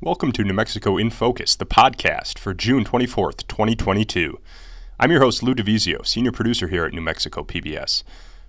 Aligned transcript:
Welcome 0.00 0.32
to 0.32 0.42
New 0.42 0.52
Mexico 0.52 0.96
in 0.96 1.10
Focus, 1.10 1.54
the 1.54 1.64
podcast 1.64 2.40
for 2.40 2.54
June 2.54 2.84
24th, 2.84 3.46
2022. 3.46 4.40
I'm 4.98 5.12
your 5.12 5.20
host, 5.20 5.44
Lou 5.44 5.54
DiVizio, 5.54 6.04
senior 6.04 6.32
producer 6.32 6.66
here 6.66 6.84
at 6.84 6.92
New 6.92 7.00
Mexico 7.00 7.44
PBS. 7.44 8.02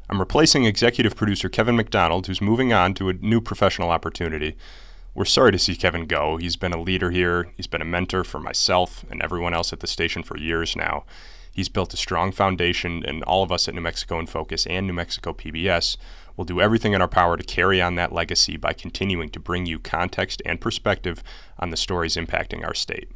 I'm 0.09 0.19
replacing 0.19 0.65
executive 0.65 1.15
producer 1.15 1.47
Kevin 1.47 1.75
McDonald, 1.75 2.25
who's 2.25 2.41
moving 2.41 2.73
on 2.73 2.95
to 2.95 3.09
a 3.09 3.13
new 3.13 3.39
professional 3.39 3.91
opportunity. 3.91 4.57
We're 5.13 5.25
sorry 5.25 5.51
to 5.51 5.59
see 5.59 5.75
Kevin 5.75 6.07
go. 6.07 6.37
He's 6.37 6.55
been 6.55 6.73
a 6.73 6.81
leader 6.81 7.11
here, 7.11 7.49
he's 7.55 7.67
been 7.67 7.83
a 7.83 7.85
mentor 7.85 8.23
for 8.23 8.39
myself 8.39 9.05
and 9.11 9.21
everyone 9.21 9.53
else 9.53 9.71
at 9.71 9.81
the 9.81 9.87
station 9.87 10.23
for 10.23 10.39
years 10.39 10.75
now. 10.75 11.05
He's 11.57 11.69
built 11.69 11.91
a 11.91 11.97
strong 11.97 12.31
foundation, 12.31 13.03
and 13.03 13.23
all 13.23 13.41
of 13.41 13.51
us 13.51 13.67
at 13.67 13.73
New 13.73 13.81
Mexico 13.81 14.19
in 14.19 14.27
Focus 14.27 14.67
and 14.67 14.85
New 14.85 14.93
Mexico 14.93 15.33
PBS 15.33 15.97
will 16.35 16.45
do 16.45 16.61
everything 16.61 16.93
in 16.93 17.01
our 17.01 17.07
power 17.07 17.35
to 17.35 17.43
carry 17.43 17.81
on 17.81 17.95
that 17.95 18.13
legacy 18.13 18.57
by 18.57 18.73
continuing 18.73 19.27
to 19.29 19.39
bring 19.39 19.65
you 19.65 19.79
context 19.79 20.39
and 20.45 20.61
perspective 20.61 21.23
on 21.57 21.71
the 21.71 21.75
stories 21.75 22.15
impacting 22.15 22.63
our 22.63 22.75
state. 22.75 23.09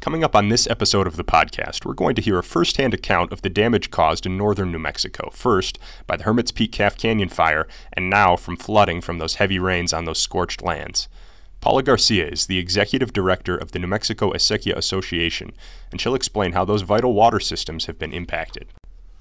Coming 0.00 0.24
up 0.24 0.34
on 0.34 0.48
this 0.48 0.66
episode 0.66 1.06
of 1.06 1.14
the 1.14 1.22
podcast, 1.22 1.84
we're 1.84 1.94
going 1.94 2.16
to 2.16 2.20
hear 2.20 2.36
a 2.36 2.42
firsthand 2.42 2.94
account 2.94 3.30
of 3.32 3.42
the 3.42 3.48
damage 3.48 3.92
caused 3.92 4.26
in 4.26 4.36
northern 4.36 4.72
New 4.72 4.80
Mexico, 4.80 5.30
first 5.30 5.78
by 6.08 6.16
the 6.16 6.24
Hermit's 6.24 6.50
Peak 6.50 6.72
Calf 6.72 6.96
Canyon 6.96 7.28
fire, 7.28 7.68
and 7.92 8.10
now 8.10 8.34
from 8.34 8.56
flooding 8.56 9.02
from 9.02 9.18
those 9.18 9.36
heavy 9.36 9.60
rains 9.60 9.92
on 9.92 10.04
those 10.04 10.18
scorched 10.18 10.62
lands. 10.62 11.08
Paula 11.64 11.82
Garcia 11.82 12.28
is 12.28 12.44
the 12.44 12.58
executive 12.58 13.14
director 13.14 13.56
of 13.56 13.72
the 13.72 13.78
New 13.78 13.86
Mexico 13.86 14.32
Acequia 14.34 14.76
Association, 14.76 15.54
and 15.90 15.98
she'll 15.98 16.14
explain 16.14 16.52
how 16.52 16.62
those 16.62 16.82
vital 16.82 17.14
water 17.14 17.40
systems 17.40 17.86
have 17.86 17.98
been 17.98 18.12
impacted. 18.12 18.66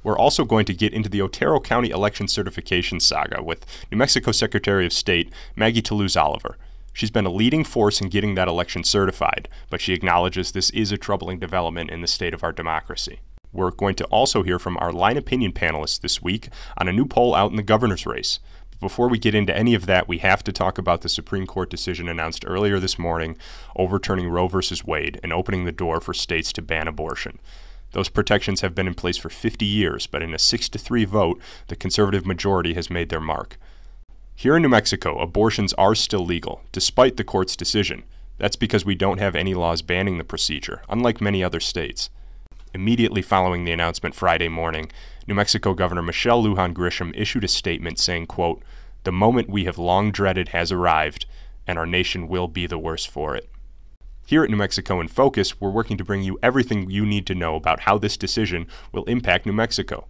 We're 0.03 0.17
also 0.17 0.43
going 0.43 0.65
to 0.65 0.73
get 0.73 0.93
into 0.93 1.07
the 1.07 1.21
Otero 1.21 1.61
County 1.61 1.89
election 1.89 2.27
certification 2.27 2.99
saga 2.99 3.41
with 3.41 3.65
New 3.89 3.97
Mexico 3.97 4.33
Secretary 4.33 4.85
of 4.85 4.91
State 4.91 5.31
Maggie 5.55 5.81
Toulouse 5.81 6.17
Oliver. 6.17 6.57
She's 6.91 7.11
been 7.11 7.25
a 7.25 7.31
leading 7.31 7.63
force 7.63 8.01
in 8.01 8.09
getting 8.09 8.35
that 8.35 8.49
election 8.49 8.83
certified, 8.83 9.47
but 9.69 9.79
she 9.79 9.93
acknowledges 9.93 10.51
this 10.51 10.69
is 10.71 10.91
a 10.91 10.97
troubling 10.97 11.39
development 11.39 11.91
in 11.91 12.01
the 12.01 12.07
state 12.07 12.33
of 12.33 12.43
our 12.43 12.51
democracy. 12.51 13.21
We're 13.53 13.71
going 13.71 13.95
to 13.95 14.05
also 14.07 14.43
hear 14.43 14.59
from 14.59 14.77
our 14.81 14.91
line 14.91 15.15
opinion 15.15 15.53
panelists 15.53 16.01
this 16.01 16.21
week 16.21 16.49
on 16.77 16.89
a 16.89 16.93
new 16.93 17.05
poll 17.05 17.35
out 17.35 17.51
in 17.51 17.55
the 17.55 17.63
governor's 17.63 18.05
race. 18.05 18.39
Before 18.83 19.07
we 19.07 19.17
get 19.17 19.33
into 19.33 19.55
any 19.55 19.75
of 19.75 19.85
that, 19.85 20.09
we 20.09 20.17
have 20.17 20.43
to 20.43 20.51
talk 20.51 20.77
about 20.77 21.03
the 21.03 21.07
Supreme 21.07 21.47
Court 21.47 21.69
decision 21.69 22.09
announced 22.09 22.43
earlier 22.45 22.81
this 22.81 22.99
morning 22.99 23.37
overturning 23.77 24.27
Roe 24.27 24.49
v. 24.49 24.59
Wade 24.85 25.21
and 25.23 25.31
opening 25.31 25.63
the 25.63 25.71
door 25.71 26.01
for 26.01 26.13
states 26.13 26.51
to 26.51 26.61
ban 26.61 26.89
abortion. 26.89 27.39
Those 27.93 28.09
protections 28.09 28.59
have 28.59 28.75
been 28.75 28.87
in 28.87 28.93
place 28.93 29.15
for 29.15 29.29
50 29.29 29.63
years, 29.63 30.05
but 30.05 30.21
in 30.21 30.33
a 30.33 30.37
6 30.37 30.67
to 30.67 30.77
3 30.77 31.05
vote, 31.05 31.41
the 31.69 31.77
conservative 31.77 32.25
majority 32.25 32.73
has 32.73 32.89
made 32.89 33.07
their 33.07 33.21
mark. 33.21 33.57
Here 34.35 34.57
in 34.57 34.61
New 34.61 34.67
Mexico, 34.67 35.17
abortions 35.17 35.71
are 35.75 35.95
still 35.95 36.25
legal, 36.25 36.59
despite 36.73 37.15
the 37.15 37.23
court's 37.23 37.55
decision. 37.55 38.03
That's 38.37 38.57
because 38.57 38.83
we 38.83 38.95
don't 38.95 39.19
have 39.19 39.37
any 39.37 39.53
laws 39.53 39.81
banning 39.81 40.17
the 40.17 40.25
procedure, 40.25 40.81
unlike 40.89 41.21
many 41.21 41.41
other 41.41 41.61
states. 41.61 42.09
Immediately 42.73 43.21
following 43.21 43.63
the 43.63 43.71
announcement 43.71 44.13
Friday 44.13 44.49
morning, 44.49 44.91
New 45.27 45.33
Mexico 45.33 45.73
Governor 45.73 46.01
Michelle 46.01 46.43
Lujan 46.43 46.73
Grisham 46.73 47.11
issued 47.15 47.43
a 47.43 47.47
statement 47.47 47.97
saying, 47.97 48.27
quote, 48.27 48.61
"The 49.03 49.11
moment 49.11 49.49
we 49.49 49.65
have 49.65 49.77
long 49.77 50.11
dreaded 50.11 50.49
has 50.49 50.71
arrived, 50.71 51.25
and 51.65 51.77
our 51.77 51.85
nation 51.85 52.27
will 52.27 52.47
be 52.47 52.67
the 52.67 52.77
worse 52.77 53.05
for 53.05 53.35
it." 53.35 53.49
Here 54.25 54.43
at 54.43 54.49
New 54.49 54.57
Mexico 54.57 54.99
in 54.99 55.07
Focus, 55.07 55.59
we're 55.59 55.69
working 55.69 55.97
to 55.97 56.03
bring 56.05 56.23
you 56.23 56.39
everything 56.41 56.89
you 56.89 57.05
need 57.05 57.25
to 57.27 57.35
know 57.35 57.55
about 57.55 57.81
how 57.81 57.97
this 57.97 58.17
decision 58.17 58.67
will 58.91 59.03
impact 59.05 59.45
New 59.45 59.53
Mexico. 59.53 60.07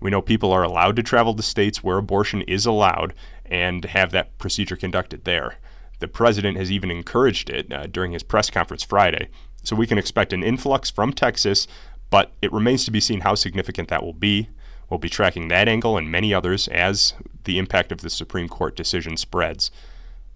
We 0.00 0.10
know 0.10 0.20
people 0.20 0.52
are 0.52 0.64
allowed 0.64 0.96
to 0.96 1.02
travel 1.02 1.34
to 1.34 1.42
states 1.42 1.82
where 1.82 1.98
abortion 1.98 2.42
is 2.42 2.66
allowed 2.66 3.14
and 3.44 3.84
have 3.84 4.10
that 4.10 4.36
procedure 4.38 4.76
conducted 4.76 5.24
there. 5.24 5.56
The 6.00 6.08
president 6.08 6.56
has 6.56 6.72
even 6.72 6.90
encouraged 6.90 7.50
it 7.50 7.72
uh, 7.72 7.86
during 7.86 8.10
his 8.12 8.24
press 8.24 8.50
conference 8.50 8.82
Friday. 8.82 9.28
So 9.62 9.76
we 9.76 9.86
can 9.86 9.98
expect 9.98 10.32
an 10.32 10.42
influx 10.42 10.90
from 10.90 11.12
Texas 11.12 11.68
but 12.12 12.30
it 12.42 12.52
remains 12.52 12.84
to 12.84 12.90
be 12.90 13.00
seen 13.00 13.22
how 13.22 13.34
significant 13.34 13.88
that 13.88 14.02
will 14.02 14.12
be. 14.12 14.50
We'll 14.90 14.98
be 14.98 15.08
tracking 15.08 15.48
that 15.48 15.66
angle 15.66 15.96
and 15.96 16.12
many 16.12 16.34
others 16.34 16.68
as 16.68 17.14
the 17.44 17.58
impact 17.58 17.90
of 17.90 18.02
the 18.02 18.10
Supreme 18.10 18.50
Court 18.50 18.76
decision 18.76 19.16
spreads. 19.16 19.70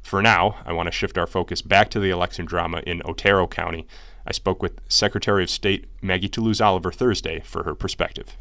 For 0.00 0.22
now, 0.22 0.56
I 0.64 0.72
want 0.72 0.86
to 0.86 0.90
shift 0.90 1.18
our 1.18 1.26
focus 1.26 1.60
back 1.60 1.90
to 1.90 2.00
the 2.00 2.08
election 2.08 2.46
drama 2.46 2.82
in 2.86 3.02
Otero 3.04 3.46
County. 3.46 3.86
I 4.26 4.32
spoke 4.32 4.62
with 4.62 4.80
Secretary 4.88 5.42
of 5.42 5.50
State 5.50 5.84
Maggie 6.00 6.30
Toulouse 6.30 6.62
Oliver 6.62 6.92
Thursday 6.92 7.40
for 7.40 7.64
her 7.64 7.74
perspective. 7.74 8.38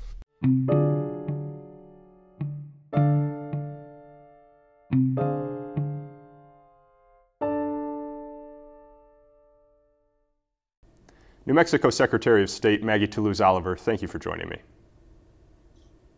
New 11.47 11.53
Mexico 11.53 11.91
Secretary 11.91 12.41
of 12.41 12.49
State 12.49 12.83
Maggie 12.83 13.07
Toulouse 13.07 13.39
Oliver, 13.39 13.77
thank 13.77 14.01
you 14.01 14.07
for 14.07 14.17
joining 14.17 14.49
me. 14.49 14.57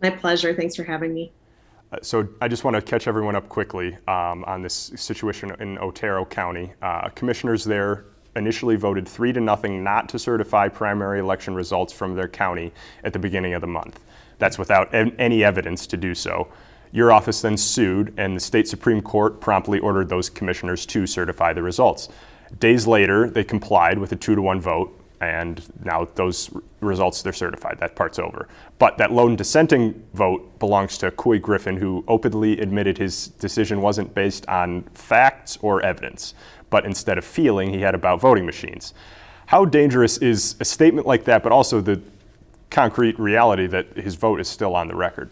My 0.01 0.09
pleasure. 0.09 0.53
Thanks 0.53 0.75
for 0.75 0.83
having 0.83 1.13
me. 1.13 1.33
Uh, 1.91 1.97
so 2.01 2.29
I 2.39 2.47
just 2.47 2.63
want 2.63 2.75
to 2.75 2.81
catch 2.81 3.07
everyone 3.07 3.35
up 3.35 3.49
quickly 3.49 3.97
um, 4.07 4.45
on 4.45 4.61
this 4.61 4.91
situation 4.95 5.51
in 5.59 5.77
Otero 5.79 6.23
County. 6.23 6.73
Uh, 6.81 7.09
commissioners 7.09 7.65
there 7.65 8.05
initially 8.37 8.77
voted 8.77 9.07
three 9.07 9.33
to 9.33 9.41
nothing 9.41 9.83
not 9.83 10.07
to 10.09 10.19
certify 10.19 10.69
primary 10.69 11.19
election 11.19 11.55
results 11.55 11.91
from 11.91 12.15
their 12.15 12.27
county 12.27 12.71
at 13.03 13.11
the 13.11 13.19
beginning 13.19 13.53
of 13.53 13.61
the 13.61 13.67
month. 13.67 13.99
That's 14.37 14.57
without 14.57 14.93
any 14.93 15.43
evidence 15.43 15.87
to 15.87 15.97
do 15.97 16.13
so. 16.13 16.47
Your 16.91 17.11
office 17.11 17.41
then 17.41 17.57
sued, 17.57 18.13
and 18.17 18.35
the 18.35 18.39
state 18.39 18.67
Supreme 18.67 19.01
Court 19.01 19.41
promptly 19.41 19.79
ordered 19.79 20.07
those 20.07 20.29
commissioners 20.29 20.85
to 20.85 21.05
certify 21.05 21.51
the 21.51 21.63
results. 21.63 22.09
Days 22.59 22.87
later, 22.87 23.29
they 23.29 23.43
complied 23.43 23.97
with 23.97 24.11
a 24.11 24.15
two 24.15 24.35
to 24.35 24.41
one 24.41 24.61
vote, 24.61 24.96
and 25.21 25.63
now 25.83 26.07
those 26.15 26.49
results 26.79 27.21
they're 27.21 27.33
certified. 27.33 27.77
That 27.79 27.95
part's 27.95 28.19
over. 28.19 28.47
But 28.79 28.97
that 28.97 29.11
lone 29.11 29.35
dissenting 29.35 30.03
vote 30.13 30.59
belongs 30.59 30.97
to 30.99 31.11
Couy 31.11 31.39
Griffin, 31.41 31.77
who 31.77 32.03
openly 32.07 32.59
admitted 32.59 32.97
his 32.97 33.27
decision 33.27 33.81
wasn't 33.81 34.13
based 34.13 34.47
on 34.47 34.83
facts 34.93 35.57
or 35.61 35.83
evidence, 35.83 36.33
but 36.69 36.85
instead 36.85 37.17
of 37.17 37.25
feeling 37.25 37.73
he 37.73 37.81
had 37.81 37.95
about 37.95 38.21
voting 38.21 38.45
machines. 38.45 38.93
How 39.47 39.65
dangerous 39.65 40.17
is 40.17 40.55
a 40.59 40.65
statement 40.65 41.07
like 41.07 41.23
that, 41.23 41.41
but 41.41 41.51
also 41.51 41.81
the 41.81 42.01
concrete 42.69 43.17
reality 43.17 43.65
that 43.67 43.97
his 43.97 44.15
vote 44.15 44.39
is 44.39 44.47
still 44.47 44.75
on 44.75 44.87
the 44.87 44.95
record? 44.95 45.31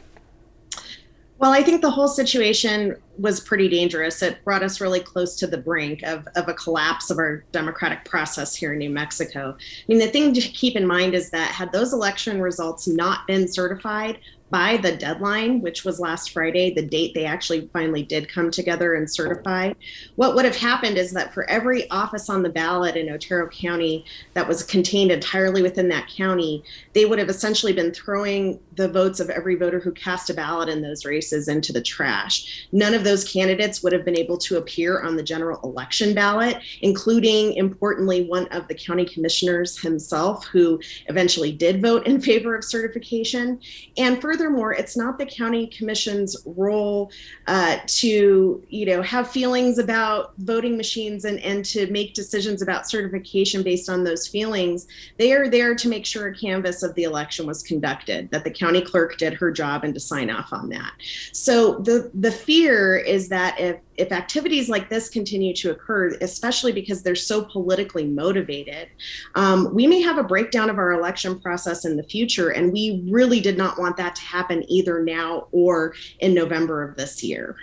Well, 1.37 1.51
I 1.51 1.63
think 1.63 1.81
the 1.81 1.91
whole 1.91 2.07
situation 2.07 2.95
was 3.17 3.41
pretty 3.41 3.67
dangerous. 3.67 4.21
It 4.21 4.43
brought 4.45 4.63
us 4.63 4.79
really 4.79 5.01
close 5.01 5.35
to 5.37 5.47
the 5.47 5.57
brink 5.57 6.01
of, 6.03 6.25
of 6.35 6.47
a 6.47 6.53
collapse 6.53 7.09
of 7.09 7.17
our 7.17 7.43
democratic 7.51 8.05
process 8.05 8.55
here 8.55 8.71
in 8.71 8.79
New 8.79 8.89
Mexico. 8.89 9.55
I 9.59 9.83
mean, 9.89 9.99
the 9.99 10.07
thing 10.07 10.33
to 10.33 10.41
keep 10.41 10.77
in 10.77 10.87
mind 10.87 11.13
is 11.13 11.29
that 11.31 11.51
had 11.51 11.73
those 11.73 11.91
election 11.91 12.41
results 12.41 12.87
not 12.87 13.27
been 13.27 13.49
certified, 13.49 14.19
by 14.49 14.77
the 14.77 14.95
deadline, 14.95 15.61
which 15.61 15.83
was 15.83 15.99
last 15.99 16.31
Friday, 16.31 16.73
the 16.73 16.85
date 16.85 17.13
they 17.13 17.25
actually 17.25 17.69
finally 17.73 18.03
did 18.03 18.29
come 18.29 18.51
together 18.51 18.93
and 18.93 19.11
certify, 19.11 19.73
what 20.15 20.35
would 20.35 20.45
have 20.45 20.55
happened 20.55 20.97
is 20.97 21.11
that 21.11 21.33
for 21.33 21.49
every 21.49 21.89
office 21.89 22.29
on 22.29 22.43
the 22.43 22.49
ballot 22.49 22.95
in 22.95 23.09
Otero 23.09 23.49
County 23.49 24.05
that 24.33 24.47
was 24.47 24.61
contained 24.61 25.11
entirely 25.11 25.61
within 25.61 25.89
that 25.89 26.07
county, 26.07 26.63
they 26.93 27.05
would 27.05 27.17
have 27.17 27.29
essentially 27.29 27.73
been 27.73 27.91
throwing 27.91 28.59
the 28.75 28.87
votes 28.87 29.19
of 29.19 29.29
every 29.29 29.55
voter 29.55 29.79
who 29.79 29.91
cast 29.91 30.29
a 30.29 30.33
ballot 30.33 30.69
in 30.69 30.81
those 30.81 31.05
races 31.05 31.47
into 31.47 31.73
the 31.73 31.81
trash. 31.81 32.67
None 32.71 32.93
of 32.93 33.03
those 33.03 33.23
candidates 33.23 33.81
would 33.81 33.93
have 33.93 34.05
been 34.05 34.17
able 34.17 34.37
to 34.39 34.57
appear 34.57 35.01
on 35.01 35.15
the 35.15 35.23
general 35.23 35.59
election 35.63 36.13
ballot, 36.13 36.57
including, 36.81 37.53
importantly, 37.53 38.25
one 38.25 38.47
of 38.49 38.67
the 38.67 38.75
county 38.75 39.05
commissioners 39.05 39.79
himself, 39.79 40.45
who 40.45 40.79
eventually 41.07 41.51
did 41.51 41.81
vote 41.81 42.05
in 42.05 42.21
favor 42.21 42.55
of 42.55 42.63
certification. 42.63 43.59
And 43.97 44.21
for 44.21 44.34
furthermore, 44.35 44.73
it's 44.73 44.97
not 44.97 45.17
the 45.17 45.25
county 45.25 45.67
commission's 45.67 46.35
role 46.45 47.09
uh, 47.47 47.77
to, 47.87 48.61
you 48.67 48.85
know, 48.85 49.01
have 49.01 49.31
feelings 49.31 49.77
about 49.79 50.33
voting 50.39 50.75
machines 50.75 51.23
and, 51.23 51.39
and 51.39 51.63
to 51.63 51.89
make 51.89 52.13
decisions 52.13 52.61
about 52.61 52.89
certification 52.89 53.63
based 53.63 53.89
on 53.89 54.03
those 54.03 54.27
feelings. 54.27 54.87
They 55.17 55.31
are 55.31 55.47
there 55.47 55.73
to 55.73 55.87
make 55.87 56.05
sure 56.05 56.27
a 56.27 56.35
canvass 56.35 56.83
of 56.83 56.93
the 56.95 57.03
election 57.03 57.47
was 57.47 57.63
conducted, 57.63 58.29
that 58.31 58.43
the 58.43 58.51
county 58.51 58.81
clerk 58.81 59.17
did 59.17 59.33
her 59.35 59.51
job 59.51 59.85
and 59.85 59.93
to 59.93 60.01
sign 60.01 60.29
off 60.29 60.51
on 60.51 60.67
that. 60.69 60.91
So 61.31 61.79
the 61.79 62.11
the 62.13 62.31
fear 62.31 62.97
is 62.97 63.29
that 63.29 63.57
if 63.57 63.77
if 63.97 64.11
activities 64.11 64.67
like 64.67 64.89
this 64.89 65.09
continue 65.09 65.53
to 65.53 65.71
occur, 65.71 66.09
especially 66.19 66.73
because 66.73 67.01
they're 67.01 67.15
so 67.15 67.45
politically 67.45 68.05
motivated, 68.05 68.89
um, 69.35 69.73
we 69.73 69.87
may 69.87 70.01
have 70.01 70.17
a 70.17 70.23
breakdown 70.23 70.69
of 70.69 70.77
our 70.77 70.91
election 70.91 71.39
process 71.39 71.85
in 71.85 71.95
the 71.95 72.03
future. 72.03 72.49
And 72.49 72.73
we 72.73 73.03
really 73.09 73.39
did 73.39 73.57
not 73.57 73.79
want 73.79 73.95
that 73.97 74.15
to 74.15 74.21
happen 74.25 74.63
either 74.69 75.03
now 75.03 75.47
or 75.51 75.93
in 76.19 76.33
November 76.33 76.83
of 76.83 76.97
this 76.97 77.23
year. 77.23 77.55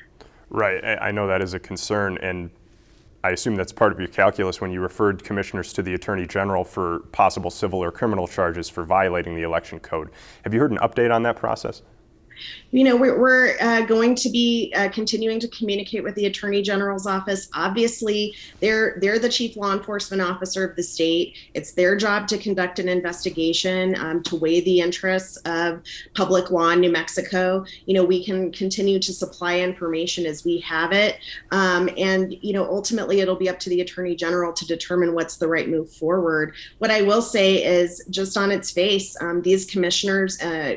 Right. 0.49 0.85
I 0.85 1.11
know 1.11 1.27
that 1.27 1.43
is 1.43 1.55
a 1.55 1.59
concern. 1.59 2.19
And 2.19 2.51
I 3.25 3.31
assume 3.31 3.55
that's 3.55 3.73
part 3.73 3.93
of 3.93 3.99
your 3.99 4.09
calculus 4.09 4.61
when 4.61 4.73
you 4.73 4.81
referred 4.81 5.23
commissioners 5.23 5.73
to 5.75 5.83
the 5.83 5.95
Attorney 5.95 6.27
General 6.27 6.65
for 6.65 7.01
possible 7.13 7.51
civil 7.51 7.83
or 7.83 7.91
criminal 7.91 8.27
charges 8.27 8.69
for 8.69 8.85
violating 8.85 9.35
the 9.35 9.43
election 9.43 9.79
code. 9.81 10.11
Have 10.43 10.53
you 10.53 10.61
heard 10.61 10.73
an 10.73 10.79
update 10.79 11.15
on 11.15 11.23
that 11.23 11.37
process? 11.37 11.83
You 12.73 12.85
know, 12.85 12.97
we're, 12.97 13.19
we're 13.19 13.57
uh, 13.61 13.83
going 13.83 14.15
to 14.15 14.31
be 14.31 14.73
uh, 14.75 14.89
continuing 14.89 15.39
to 15.41 15.49
communicate 15.49 16.03
with 16.03 16.15
the 16.15 16.27
Attorney 16.27 16.63
General's 16.63 17.07
office. 17.07 17.49
Obviously, 17.55 18.35
they're 18.61 18.99
they're 19.01 19.19
the 19.19 19.29
chief 19.29 19.57
law 19.57 19.73
enforcement 19.75 20.23
officer 20.23 20.65
of 20.65 20.75
the 20.75 20.83
state. 20.83 21.37
It's 21.53 21.73
their 21.73 21.97
job 21.97 22.27
to 22.29 22.39
conduct 22.39 22.79
an 22.79 22.89
investigation 22.89 23.95
um, 23.99 24.23
to 24.25 24.37
weigh 24.37 24.61
the 24.61 24.81
interests 24.81 25.37
of 25.45 25.83
public 26.15 26.51
law 26.51 26.71
in 26.71 26.81
New 26.81 26.91
Mexico. 26.91 27.65
You 27.85 27.95
know, 27.95 28.05
we 28.05 28.25
can 28.25 28.51
continue 28.53 28.99
to 29.01 29.13
supply 29.13 29.61
information 29.61 30.25
as 30.25 30.45
we 30.45 30.59
have 30.61 30.93
it, 30.93 31.19
um, 31.51 31.91
and 31.99 32.35
you 32.41 32.55
know, 32.55 32.65
ultimately, 32.65 33.21
it'll 33.21 33.37
be 33.37 33.51
up 33.51 33.59
to 33.61 33.69
the 33.69 33.83
Attorney 33.83 34.17
General 34.17 34.53
to 34.55 34.67
determine 34.67 35.15
what's 35.15 35.37
the 35.37 35.47
right 35.47 35.69
move 35.69 35.93
forward. 35.93 36.55
What 36.79 36.91
I 36.91 37.03
will 37.03 37.23
say 37.23 37.63
is, 37.63 38.03
just 38.09 38.39
on 38.39 38.51
its 38.51 38.71
face, 38.71 39.15
um, 39.21 39.43
these 39.43 39.67
commissioners 39.67 40.41
uh, 40.41 40.77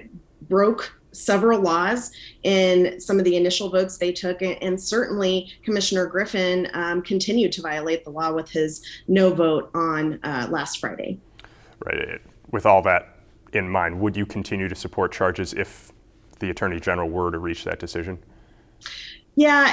broke 0.49 0.99
several 1.15 1.59
laws 1.59 2.11
in 2.43 2.99
some 2.99 3.17
of 3.17 3.25
the 3.25 3.35
initial 3.35 3.69
votes 3.69 3.97
they 3.97 4.11
took, 4.11 4.41
and 4.41 4.79
certainly 4.79 5.51
Commissioner 5.63 6.05
Griffin 6.05 6.69
um, 6.73 7.01
continued 7.01 7.51
to 7.53 7.61
violate 7.61 8.03
the 8.03 8.11
law 8.11 8.31
with 8.31 8.49
his 8.49 8.81
no 9.07 9.33
vote 9.33 9.69
on 9.73 10.19
uh, 10.23 10.47
last 10.49 10.79
Friday. 10.79 11.19
Right. 11.85 12.21
With 12.51 12.65
all 12.65 12.81
that 12.83 13.17
in 13.53 13.69
mind, 13.69 13.99
would 13.99 14.15
you 14.15 14.25
continue 14.25 14.67
to 14.67 14.75
support 14.75 15.11
charges 15.11 15.53
if 15.53 15.91
the 16.39 16.49
Attorney 16.49 16.79
General 16.79 17.09
were 17.09 17.31
to 17.31 17.39
reach 17.39 17.63
that 17.63 17.79
decision? 17.79 18.19
Yeah, 19.37 19.69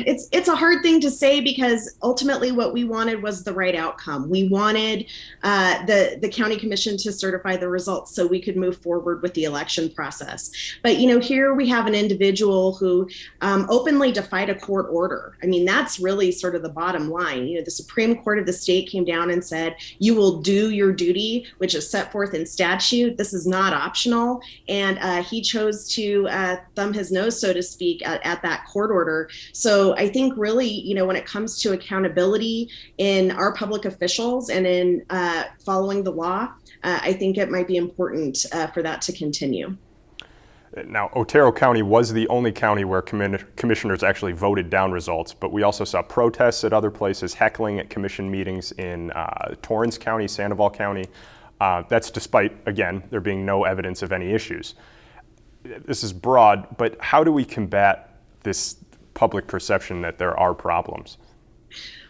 it's 0.00 0.28
it's 0.32 0.48
a 0.48 0.56
hard 0.56 0.82
thing 0.82 1.00
to 1.00 1.12
say 1.12 1.40
because 1.40 1.96
ultimately 2.02 2.50
what 2.50 2.72
we 2.72 2.82
wanted 2.82 3.22
was 3.22 3.44
the 3.44 3.52
right 3.52 3.74
outcome. 3.76 4.28
We 4.28 4.48
wanted 4.48 5.06
uh, 5.44 5.86
the 5.86 6.18
the 6.20 6.28
county 6.28 6.56
commission 6.56 6.96
to 6.98 7.12
certify 7.12 7.56
the 7.56 7.68
results 7.68 8.16
so 8.16 8.26
we 8.26 8.40
could 8.40 8.56
move 8.56 8.78
forward 8.78 9.22
with 9.22 9.32
the 9.34 9.44
election 9.44 9.90
process. 9.90 10.50
But 10.82 10.98
you 10.98 11.08
know, 11.08 11.20
here 11.20 11.54
we 11.54 11.68
have 11.68 11.86
an 11.86 11.94
individual 11.94 12.74
who 12.74 13.08
um, 13.42 13.66
openly 13.70 14.10
defied 14.10 14.50
a 14.50 14.56
court 14.56 14.86
order. 14.90 15.36
I 15.40 15.46
mean, 15.46 15.64
that's 15.64 16.00
really 16.00 16.32
sort 16.32 16.56
of 16.56 16.62
the 16.62 16.68
bottom 16.68 17.08
line. 17.08 17.46
You 17.46 17.58
know, 17.58 17.64
the 17.64 17.70
Supreme 17.70 18.16
Court 18.16 18.40
of 18.40 18.46
the 18.46 18.52
state 18.52 18.88
came 18.88 19.04
down 19.04 19.30
and 19.30 19.44
said 19.44 19.76
you 20.00 20.16
will 20.16 20.40
do 20.40 20.70
your 20.70 20.92
duty, 20.92 21.46
which 21.58 21.76
is 21.76 21.88
set 21.88 22.10
forth 22.10 22.34
in 22.34 22.44
statute. 22.44 23.16
This 23.16 23.32
is 23.32 23.46
not 23.46 23.72
optional, 23.72 24.40
and 24.68 24.98
uh, 24.98 25.22
he 25.22 25.42
chose 25.42 25.88
to 25.94 26.26
uh, 26.28 26.56
thumb 26.74 26.92
his 26.92 27.12
nose, 27.12 27.40
so 27.40 27.52
to 27.52 27.62
speak, 27.62 28.04
at, 28.04 28.20
at 28.26 28.42
that 28.42 28.66
court 28.66 28.95
order. 28.96 29.28
So 29.52 29.72
I 30.04 30.06
think 30.08 30.28
really, 30.36 30.72
you 30.88 30.94
know, 30.96 31.06
when 31.10 31.16
it 31.22 31.26
comes 31.34 31.50
to 31.62 31.72
accountability 31.72 32.68
in 32.98 33.30
our 33.40 33.52
public 33.62 33.84
officials 33.92 34.50
and 34.50 34.66
in 34.66 35.04
uh, 35.10 35.44
following 35.64 36.00
the 36.04 36.12
law, 36.12 36.40
uh, 36.82 37.00
I 37.10 37.12
think 37.20 37.36
it 37.36 37.50
might 37.50 37.68
be 37.74 37.76
important 37.76 38.34
uh, 38.52 38.68
for 38.74 38.82
that 38.82 38.98
to 39.06 39.12
continue. 39.12 39.76
Now, 40.84 41.10
Otero 41.14 41.52
County 41.52 41.82
was 41.82 42.12
the 42.12 42.28
only 42.28 42.52
county 42.52 42.84
where 42.84 43.00
commissioners 43.00 44.02
actually 44.02 44.32
voted 44.32 44.68
down 44.68 44.92
results, 44.92 45.32
but 45.32 45.50
we 45.50 45.62
also 45.62 45.84
saw 45.84 46.02
protests 46.02 46.64
at 46.64 46.72
other 46.72 46.90
places, 46.90 47.32
heckling 47.32 47.78
at 47.80 47.88
commission 47.88 48.30
meetings 48.30 48.72
in 48.72 49.10
uh, 49.12 49.54
Torrance 49.62 49.96
County, 49.96 50.28
Sandoval 50.28 50.70
County. 50.70 51.06
Uh, 51.60 51.82
that's 51.88 52.10
despite, 52.10 52.52
again, 52.66 53.02
there 53.10 53.20
being 53.20 53.46
no 53.46 53.64
evidence 53.64 54.02
of 54.02 54.12
any 54.12 54.32
issues. 54.32 54.74
This 55.62 56.04
is 56.04 56.12
broad, 56.12 56.66
but 56.76 57.00
how 57.00 57.24
do 57.24 57.32
we 57.32 57.44
combat 57.44 58.20
this 58.42 58.76
public 59.16 59.48
perception 59.48 60.02
that 60.02 60.18
there 60.18 60.38
are 60.38 60.54
problems? 60.54 61.18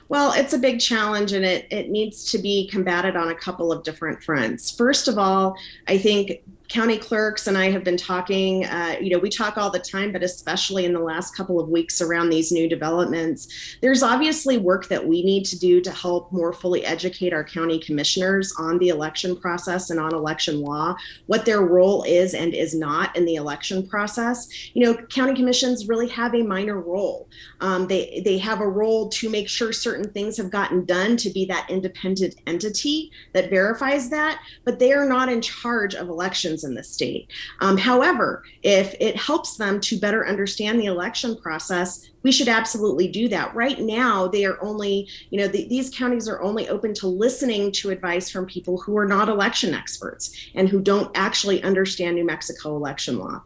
Well, 0.08 0.32
it's 0.32 0.52
a 0.52 0.58
big 0.58 0.78
challenge 0.78 1.32
and 1.32 1.44
it, 1.44 1.66
it 1.70 1.88
needs 1.88 2.30
to 2.30 2.38
be 2.38 2.68
combated 2.68 3.16
on 3.16 3.30
a 3.30 3.34
couple 3.34 3.72
of 3.72 3.82
different 3.82 4.22
fronts. 4.22 4.70
First 4.70 5.08
of 5.08 5.18
all, 5.18 5.56
I 5.88 5.98
think 5.98 6.42
county 6.68 6.98
clerks 6.98 7.46
and 7.46 7.56
I 7.56 7.70
have 7.70 7.84
been 7.84 7.96
talking, 7.96 8.64
uh, 8.64 8.96
you 9.00 9.10
know, 9.10 9.18
we 9.18 9.30
talk 9.30 9.56
all 9.56 9.70
the 9.70 9.78
time, 9.78 10.12
but 10.12 10.22
especially 10.22 10.84
in 10.84 10.92
the 10.92 11.00
last 11.00 11.36
couple 11.36 11.60
of 11.60 11.68
weeks 11.68 12.00
around 12.00 12.30
these 12.30 12.50
new 12.50 12.68
developments, 12.68 13.76
there's 13.80 14.02
obviously 14.02 14.58
work 14.58 14.88
that 14.88 15.06
we 15.06 15.22
need 15.22 15.44
to 15.46 15.58
do 15.58 15.80
to 15.80 15.90
help 15.90 16.32
more 16.32 16.52
fully 16.52 16.84
educate 16.84 17.32
our 17.32 17.44
county 17.44 17.78
commissioners 17.78 18.52
on 18.58 18.78
the 18.78 18.88
election 18.88 19.36
process 19.36 19.90
and 19.90 20.00
on 20.00 20.14
election 20.14 20.60
law, 20.60 20.96
what 21.26 21.44
their 21.44 21.62
role 21.62 22.02
is 22.02 22.34
and 22.34 22.54
is 22.54 22.74
not 22.74 23.14
in 23.16 23.24
the 23.24 23.36
election 23.36 23.86
process. 23.86 24.48
You 24.74 24.84
know, 24.84 24.94
county 25.06 25.34
commissions 25.34 25.88
really 25.88 26.08
have 26.08 26.34
a 26.34 26.42
minor 26.42 26.80
role. 26.80 27.28
Um, 27.60 27.86
they, 27.86 28.22
they 28.24 28.38
have 28.38 28.60
a 28.60 28.68
role 28.68 29.08
to 29.10 29.30
make 29.30 29.48
sure 29.48 29.72
certain 29.72 30.10
things 30.10 30.36
have 30.36 30.50
gotten 30.50 30.84
done 30.84 31.16
to 31.18 31.30
be 31.30 31.44
that 31.46 31.70
independent 31.70 32.36
entity 32.46 33.12
that 33.32 33.50
verifies 33.50 34.10
that, 34.10 34.40
but 34.64 34.78
they 34.78 34.92
are 34.92 35.06
not 35.06 35.28
in 35.28 35.40
charge 35.40 35.94
of 35.94 36.08
elections 36.08 36.55
elections 36.56 36.64
in 36.64 36.74
the 36.74 36.82
state. 36.82 37.30
Um, 37.60 37.76
however, 37.76 38.42
if 38.62 38.94
it 39.00 39.16
helps 39.16 39.56
them 39.56 39.80
to 39.80 39.98
better 39.98 40.26
understand 40.26 40.80
the 40.80 40.86
election 40.86 41.36
process, 41.36 42.10
we 42.22 42.32
should 42.32 42.48
absolutely 42.48 43.08
do 43.08 43.28
that. 43.28 43.54
Right 43.54 43.80
now, 43.80 44.28
they 44.28 44.44
are 44.44 44.58
only, 44.62 45.08
you 45.30 45.38
know, 45.38 45.48
the, 45.48 45.68
these 45.68 45.90
counties 45.90 46.28
are 46.28 46.42
only 46.42 46.68
open 46.68 46.94
to 46.94 47.06
listening 47.06 47.72
to 47.72 47.90
advice 47.90 48.30
from 48.30 48.46
people 48.46 48.78
who 48.78 48.96
are 48.96 49.06
not 49.06 49.28
election 49.28 49.74
experts 49.74 50.34
and 50.54 50.68
who 50.68 50.80
don't 50.80 51.10
actually 51.14 51.62
understand 51.62 52.16
New 52.16 52.26
Mexico 52.26 52.76
election 52.76 53.18
law. 53.18 53.42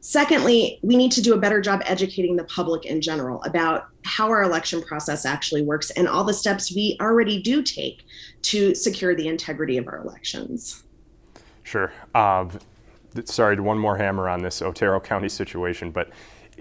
Secondly, 0.00 0.78
we 0.82 0.96
need 0.96 1.12
to 1.12 1.22
do 1.22 1.32
a 1.32 1.38
better 1.38 1.62
job 1.62 1.80
educating 1.86 2.36
the 2.36 2.44
public 2.44 2.84
in 2.84 3.00
general 3.00 3.42
about 3.44 3.86
how 4.02 4.28
our 4.28 4.42
election 4.42 4.82
process 4.82 5.24
actually 5.24 5.62
works 5.62 5.90
and 5.96 6.06
all 6.06 6.24
the 6.24 6.34
steps 6.34 6.74
we 6.74 6.98
already 7.00 7.40
do 7.40 7.62
take 7.62 8.02
to 8.42 8.74
secure 8.74 9.14
the 9.14 9.28
integrity 9.28 9.78
of 9.78 9.88
our 9.88 10.02
elections. 10.04 10.83
Sure. 11.64 11.92
Uh, 12.14 12.46
sorry, 13.24 13.58
one 13.58 13.78
more 13.78 13.96
hammer 13.96 14.28
on 14.28 14.42
this 14.42 14.62
Otero 14.62 15.00
County 15.00 15.28
situation, 15.28 15.90
but 15.90 16.10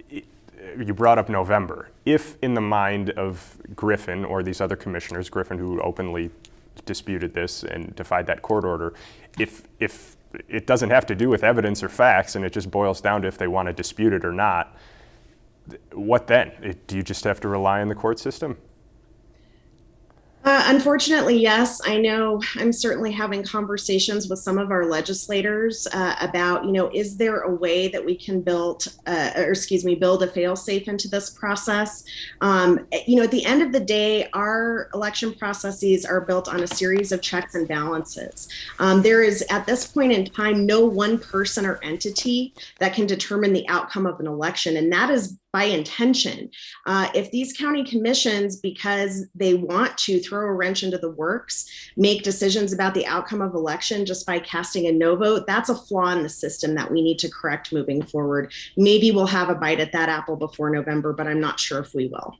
you 0.09 0.93
brought 0.93 1.19
up 1.19 1.29
November. 1.29 1.89
If 2.05 2.37
in 2.41 2.53
the 2.53 2.61
mind 2.61 3.11
of 3.11 3.57
Griffin 3.75 4.25
or 4.25 4.41
these 4.43 4.61
other 4.61 4.75
commissioners, 4.75 5.29
Griffin 5.29 5.57
who 5.57 5.79
openly 5.81 6.31
disputed 6.85 7.33
this 7.33 7.63
and 7.63 7.95
defied 7.95 8.25
that 8.27 8.41
court 8.41 8.63
order, 8.63 8.93
if 9.39 9.63
if 9.79 10.15
it 10.47 10.65
doesn't 10.65 10.89
have 10.89 11.05
to 11.05 11.15
do 11.15 11.29
with 11.29 11.43
evidence 11.43 11.83
or 11.83 11.89
facts 11.89 12.35
and 12.35 12.43
it 12.43 12.51
just 12.51 12.71
boils 12.71 13.01
down 13.01 13.21
to 13.21 13.27
if 13.27 13.37
they 13.37 13.47
want 13.47 13.67
to 13.67 13.73
dispute 13.73 14.13
it 14.13 14.25
or 14.25 14.31
not, 14.31 14.75
what 15.91 16.27
then? 16.27 16.51
Do 16.87 16.95
you 16.95 17.03
just 17.03 17.23
have 17.25 17.39
to 17.41 17.47
rely 17.47 17.81
on 17.81 17.89
the 17.89 17.95
court 17.95 18.19
system? 18.19 18.57
Uh, 20.45 20.61
unfortunately, 20.67 21.39
yes. 21.39 21.79
I 21.85 21.97
know 21.97 22.41
I'm 22.57 22.73
certainly 22.73 23.13
having 23.13 23.43
conversations 23.43 24.27
with 24.27 24.39
some 24.39 24.57
of 24.57 24.71
our 24.71 24.85
legislators 24.85 25.87
uh, 25.93 26.15
about, 26.19 26.65
you 26.65 26.73
know, 26.73 26.89
is 26.93 27.15
there 27.15 27.41
a 27.41 27.55
way 27.55 27.87
that 27.87 28.03
we 28.03 28.15
can 28.15 28.41
build, 28.41 28.87
uh, 29.05 29.31
or 29.37 29.51
excuse 29.51 29.85
me, 29.85 29.95
build 29.95 30.21
a 30.21 30.27
fail-safe 30.27 30.89
into 30.89 31.07
this 31.07 31.29
process? 31.29 32.03
Um, 32.41 32.85
you 33.07 33.15
know, 33.15 33.23
at 33.23 33.31
the 33.31 33.45
end 33.45 33.61
of 33.61 33.71
the 33.71 33.79
day, 33.79 34.27
our 34.33 34.89
election 34.93 35.33
processes 35.33 36.03
are 36.03 36.19
built 36.19 36.49
on 36.49 36.61
a 36.61 36.67
series 36.67 37.13
of 37.13 37.21
checks 37.21 37.55
and 37.55 37.65
balances. 37.65 38.49
Um, 38.79 39.01
there 39.01 39.23
is, 39.23 39.45
at 39.49 39.65
this 39.65 39.87
point 39.87 40.11
in 40.11 40.25
time, 40.25 40.65
no 40.65 40.85
one 40.85 41.19
person 41.19 41.65
or 41.65 41.79
entity 41.83 42.53
that 42.79 42.93
can 42.93 43.07
determine 43.07 43.53
the 43.53 43.67
outcome 43.69 44.05
of 44.05 44.19
an 44.19 44.27
election, 44.27 44.75
and 44.75 44.91
that 44.91 45.09
is 45.09 45.37
by 45.53 45.65
intention. 45.65 46.49
Uh, 46.87 47.07
if 47.13 47.29
these 47.31 47.53
county 47.53 47.83
commissions, 47.83 48.57
because 48.57 49.27
they 49.35 49.53
want 49.53 49.95
to 49.99 50.19
throw 50.19 50.47
a 50.47 50.51
wrench 50.51 50.81
into 50.81 50.97
the 50.97 51.11
works, 51.11 51.65
make 51.95 52.23
decisions 52.23 52.73
about 52.73 52.95
the 52.95 53.05
outcome 53.05 53.39
of 53.39 53.53
election 53.53 54.03
just 54.05 54.25
by 54.25 54.39
casting 54.39 54.87
a 54.87 54.91
no 54.91 55.15
vote, 55.15 55.45
that's 55.45 55.69
a 55.69 55.75
flaw 55.75 56.09
in 56.09 56.23
the 56.23 56.29
system 56.29 56.73
that 56.73 56.91
we 56.91 57.01
need 57.03 57.19
to 57.19 57.29
correct 57.29 57.71
moving 57.71 58.01
forward. 58.01 58.51
Maybe 58.75 59.11
we'll 59.11 59.27
have 59.27 59.49
a 59.49 59.55
bite 59.55 59.79
at 59.79 59.91
that 59.91 60.09
apple 60.09 60.35
before 60.35 60.71
November, 60.71 61.13
but 61.13 61.27
I'm 61.27 61.39
not 61.39 61.59
sure 61.59 61.79
if 61.79 61.93
we 61.93 62.07
will. 62.07 62.35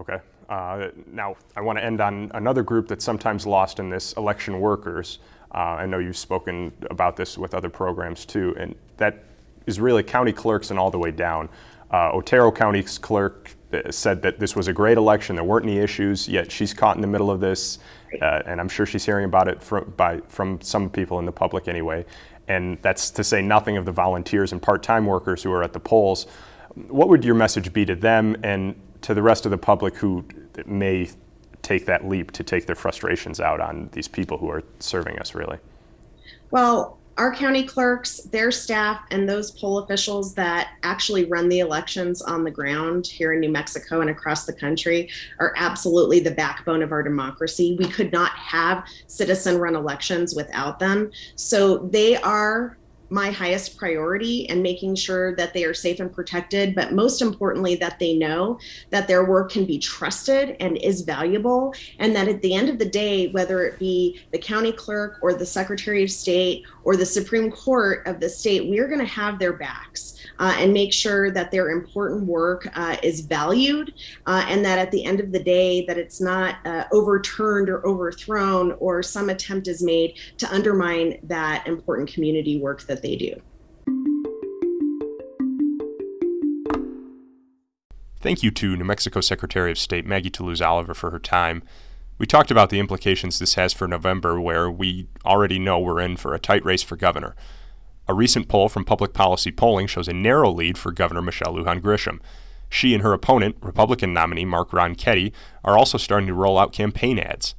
Okay. 0.00 0.20
Uh, 0.48 0.88
now, 1.06 1.36
I 1.56 1.60
want 1.60 1.78
to 1.78 1.84
end 1.84 2.00
on 2.00 2.30
another 2.32 2.62
group 2.62 2.86
that's 2.88 3.04
sometimes 3.04 3.44
lost 3.44 3.80
in 3.80 3.90
this 3.90 4.12
election 4.14 4.60
workers. 4.60 5.18
Uh, 5.52 5.58
I 5.58 5.86
know 5.86 5.98
you've 5.98 6.16
spoken 6.16 6.72
about 6.90 7.16
this 7.16 7.36
with 7.36 7.54
other 7.54 7.68
programs 7.68 8.24
too, 8.24 8.54
and 8.56 8.76
that 8.98 9.24
is 9.66 9.78
really 9.80 10.02
county 10.02 10.32
clerks 10.32 10.70
and 10.70 10.78
all 10.78 10.90
the 10.90 10.98
way 10.98 11.10
down. 11.10 11.48
Uh, 11.90 12.12
Otero 12.12 12.52
County 12.52 12.82
clerk 12.82 13.54
uh, 13.72 13.90
said 13.90 14.22
that 14.22 14.38
this 14.38 14.54
was 14.54 14.68
a 14.68 14.72
great 14.72 14.98
election. 14.98 15.36
There 15.36 15.44
weren't 15.44 15.64
any 15.64 15.78
issues, 15.78 16.28
yet 16.28 16.52
she's 16.52 16.74
caught 16.74 16.96
in 16.96 17.02
the 17.02 17.08
middle 17.08 17.30
of 17.30 17.40
this, 17.40 17.78
uh, 18.20 18.42
and 18.46 18.60
I'm 18.60 18.68
sure 18.68 18.86
she's 18.86 19.04
hearing 19.04 19.24
about 19.24 19.48
it 19.48 19.62
from, 19.62 19.92
by, 19.96 20.20
from 20.28 20.60
some 20.60 20.90
people 20.90 21.18
in 21.18 21.24
the 21.24 21.32
public 21.32 21.68
anyway. 21.68 22.04
And 22.48 22.78
that's 22.82 23.10
to 23.10 23.24
say 23.24 23.42
nothing 23.42 23.76
of 23.76 23.84
the 23.84 23.92
volunteers 23.92 24.52
and 24.52 24.60
part-time 24.60 25.06
workers 25.06 25.42
who 25.42 25.52
are 25.52 25.62
at 25.62 25.72
the 25.72 25.80
polls. 25.80 26.26
What 26.74 27.08
would 27.08 27.24
your 27.24 27.34
message 27.34 27.72
be 27.72 27.84
to 27.86 27.94
them 27.94 28.36
and 28.42 28.74
to 29.02 29.14
the 29.14 29.22
rest 29.22 29.44
of 29.44 29.50
the 29.50 29.58
public 29.58 29.96
who 29.96 30.24
may 30.66 31.08
take 31.62 31.86
that 31.86 32.06
leap 32.08 32.30
to 32.32 32.42
take 32.42 32.66
their 32.66 32.76
frustrations 32.76 33.40
out 33.40 33.60
on 33.60 33.88
these 33.92 34.08
people 34.08 34.38
who 34.38 34.50
are 34.50 34.62
serving 34.78 35.18
us, 35.18 35.34
really? 35.34 35.58
Well, 36.50 36.97
our 37.18 37.34
county 37.34 37.64
clerks, 37.64 38.20
their 38.20 38.52
staff, 38.52 39.02
and 39.10 39.28
those 39.28 39.50
poll 39.50 39.78
officials 39.78 40.34
that 40.34 40.70
actually 40.84 41.24
run 41.24 41.48
the 41.48 41.58
elections 41.58 42.22
on 42.22 42.44
the 42.44 42.50
ground 42.50 43.06
here 43.06 43.32
in 43.32 43.40
New 43.40 43.50
Mexico 43.50 44.00
and 44.00 44.08
across 44.08 44.46
the 44.46 44.52
country 44.52 45.10
are 45.40 45.52
absolutely 45.56 46.20
the 46.20 46.30
backbone 46.30 46.80
of 46.80 46.92
our 46.92 47.02
democracy. 47.02 47.76
We 47.78 47.88
could 47.88 48.12
not 48.12 48.30
have 48.32 48.84
citizen 49.08 49.58
run 49.58 49.74
elections 49.74 50.36
without 50.36 50.78
them. 50.78 51.10
So 51.34 51.78
they 51.78 52.16
are 52.16 52.78
my 53.10 53.30
highest 53.30 53.76
priority 53.76 54.48
and 54.48 54.62
making 54.62 54.94
sure 54.94 55.34
that 55.36 55.54
they 55.54 55.64
are 55.64 55.74
safe 55.74 56.00
and 56.00 56.12
protected, 56.12 56.74
but 56.74 56.92
most 56.92 57.22
importantly, 57.22 57.74
that 57.76 57.98
they 57.98 58.14
know 58.14 58.58
that 58.90 59.08
their 59.08 59.24
work 59.24 59.50
can 59.50 59.64
be 59.64 59.78
trusted 59.78 60.56
and 60.60 60.76
is 60.78 61.02
valuable. 61.02 61.74
And 61.98 62.14
that 62.14 62.28
at 62.28 62.42
the 62.42 62.54
end 62.54 62.68
of 62.68 62.78
the 62.78 62.88
day, 62.88 63.28
whether 63.28 63.64
it 63.64 63.78
be 63.78 64.20
the 64.32 64.38
county 64.38 64.72
clerk 64.72 65.18
or 65.22 65.34
the 65.34 65.46
secretary 65.46 66.02
of 66.02 66.10
state 66.10 66.64
or 66.84 66.96
the 66.96 67.06
Supreme 67.06 67.50
Court 67.50 68.06
of 68.06 68.20
the 68.20 68.28
state, 68.28 68.68
we 68.68 68.78
are 68.78 68.88
going 68.88 69.00
to 69.00 69.06
have 69.06 69.38
their 69.38 69.54
backs 69.54 70.18
uh, 70.38 70.54
and 70.58 70.72
make 70.72 70.92
sure 70.92 71.30
that 71.30 71.50
their 71.50 71.70
important 71.70 72.24
work 72.24 72.68
uh, 72.74 72.96
is 73.02 73.20
valued 73.20 73.94
uh, 74.26 74.44
and 74.48 74.64
that 74.64 74.78
at 74.78 74.90
the 74.90 75.04
end 75.04 75.20
of 75.20 75.32
the 75.32 75.38
day 75.38 75.84
that 75.86 75.98
it's 75.98 76.20
not 76.20 76.56
uh, 76.64 76.84
overturned 76.92 77.68
or 77.68 77.84
overthrown 77.86 78.72
or 78.78 79.02
some 79.02 79.30
attempt 79.30 79.68
is 79.68 79.82
made 79.82 80.14
to 80.36 80.52
undermine 80.52 81.18
that 81.22 81.66
important 81.66 82.12
community 82.12 82.60
work 82.60 82.82
that 82.82 82.97
they 83.02 83.16
do. 83.16 83.40
Thank 88.20 88.42
you 88.42 88.50
to 88.50 88.76
New 88.76 88.84
Mexico 88.84 89.20
Secretary 89.20 89.70
of 89.70 89.78
State 89.78 90.04
Maggie 90.04 90.30
Toulouse 90.30 90.60
Oliver 90.60 90.92
for 90.92 91.10
her 91.10 91.20
time. 91.20 91.62
We 92.18 92.26
talked 92.26 92.50
about 92.50 92.68
the 92.68 92.80
implications 92.80 93.38
this 93.38 93.54
has 93.54 93.72
for 93.72 93.86
November, 93.86 94.40
where 94.40 94.68
we 94.68 95.06
already 95.24 95.60
know 95.60 95.78
we're 95.78 96.00
in 96.00 96.16
for 96.16 96.34
a 96.34 96.40
tight 96.40 96.64
race 96.64 96.82
for 96.82 96.96
governor. 96.96 97.36
A 98.08 98.14
recent 98.14 98.48
poll 98.48 98.68
from 98.68 98.84
Public 98.84 99.12
Policy 99.12 99.52
Polling 99.52 99.86
shows 99.86 100.08
a 100.08 100.12
narrow 100.12 100.50
lead 100.50 100.76
for 100.76 100.90
Governor 100.90 101.22
Michelle 101.22 101.54
Lujan 101.54 101.80
Grisham. 101.80 102.18
She 102.68 102.92
and 102.92 103.02
her 103.04 103.12
opponent, 103.12 103.56
Republican 103.60 104.12
nominee 104.12 104.44
Mark 104.44 104.70
Ronchetti, 104.70 105.32
are 105.62 105.78
also 105.78 105.96
starting 105.96 106.26
to 106.26 106.34
roll 106.34 106.58
out 106.58 106.72
campaign 106.72 107.18
ads. 107.20 107.54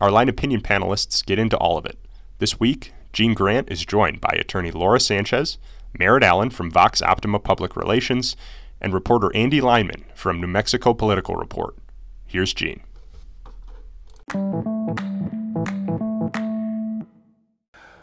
Our 0.00 0.10
line 0.10 0.30
opinion 0.30 0.62
panelists 0.62 1.24
get 1.26 1.38
into 1.38 1.58
all 1.58 1.76
of 1.76 1.84
it. 1.84 1.98
This 2.38 2.58
week, 2.58 2.94
Gene 3.12 3.34
Grant 3.34 3.70
is 3.70 3.84
joined 3.84 4.20
by 4.20 4.36
attorney 4.38 4.70
Laura 4.70 5.00
Sanchez, 5.00 5.58
Merritt 5.98 6.22
Allen 6.22 6.50
from 6.50 6.70
Vox 6.70 7.02
Optima 7.02 7.40
Public 7.40 7.76
Relations, 7.76 8.36
and 8.80 8.94
reporter 8.94 9.34
Andy 9.34 9.60
Lyman 9.60 10.04
from 10.14 10.40
New 10.40 10.46
Mexico 10.46 10.94
Political 10.94 11.34
Report. 11.34 11.74
Here's 12.26 12.54
Gene. 12.54 12.82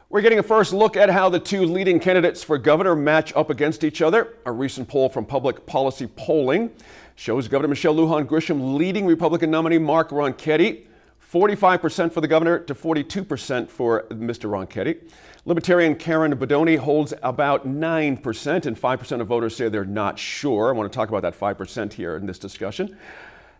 We're 0.09 0.21
getting 0.21 0.39
a 0.39 0.43
first 0.43 0.73
look 0.73 0.97
at 0.97 1.09
how 1.09 1.29
the 1.29 1.39
two 1.39 1.63
leading 1.63 1.99
candidates 1.99 2.43
for 2.43 2.57
governor 2.57 2.95
match 2.95 3.33
up 3.35 3.49
against 3.49 3.83
each 3.83 4.01
other. 4.01 4.35
A 4.45 4.51
recent 4.51 4.87
poll 4.87 5.09
from 5.09 5.25
Public 5.25 5.65
Policy 5.65 6.07
Polling 6.07 6.71
shows 7.15 7.47
Governor 7.47 7.69
Michelle 7.69 7.95
Lujan 7.95 8.25
Grisham 8.25 8.75
leading 8.77 9.05
Republican 9.05 9.51
nominee 9.51 9.77
Mark 9.77 10.09
Ronchetti, 10.09 10.86
45% 11.31 12.13
for 12.13 12.21
the 12.21 12.27
governor 12.27 12.59
to 12.59 12.73
42% 12.73 13.69
for 13.69 14.03
Mr. 14.09 14.49
Ronchetti. 14.49 15.09
Libertarian 15.45 15.95
Karen 15.95 16.33
Bedonie 16.37 16.77
holds 16.77 17.13
about 17.21 17.67
9%, 17.67 18.65
and 18.65 18.77
5% 18.77 19.21
of 19.21 19.27
voters 19.27 19.55
say 19.55 19.69
they're 19.69 19.85
not 19.85 20.17
sure. 20.19 20.69
I 20.69 20.71
want 20.71 20.91
to 20.91 20.95
talk 20.95 21.09
about 21.09 21.21
that 21.23 21.37
5% 21.37 21.93
here 21.93 22.17
in 22.17 22.25
this 22.25 22.39
discussion. 22.39 22.97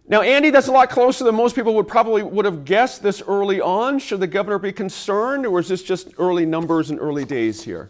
Now, 0.09 0.21
Andy, 0.21 0.49
that's 0.49 0.67
a 0.67 0.71
lot 0.71 0.89
closer 0.89 1.25
than 1.25 1.35
most 1.35 1.55
people 1.55 1.75
would 1.75 1.87
probably 1.87 2.23
would 2.23 2.45
have 2.45 2.63
guessed 2.63 3.03
this 3.03 3.21
early 3.27 3.59
on. 3.59 3.99
Should 3.99 4.21
the 4.21 4.27
governor 4.27 4.59
be 4.59 4.71
concerned, 4.71 5.45
or 5.45 5.59
is 5.59 5.67
this 5.67 5.83
just 5.83 6.13
early 6.17 6.45
numbers 6.45 6.89
and 6.89 6.99
early 6.99 7.25
days 7.25 7.63
here? 7.63 7.89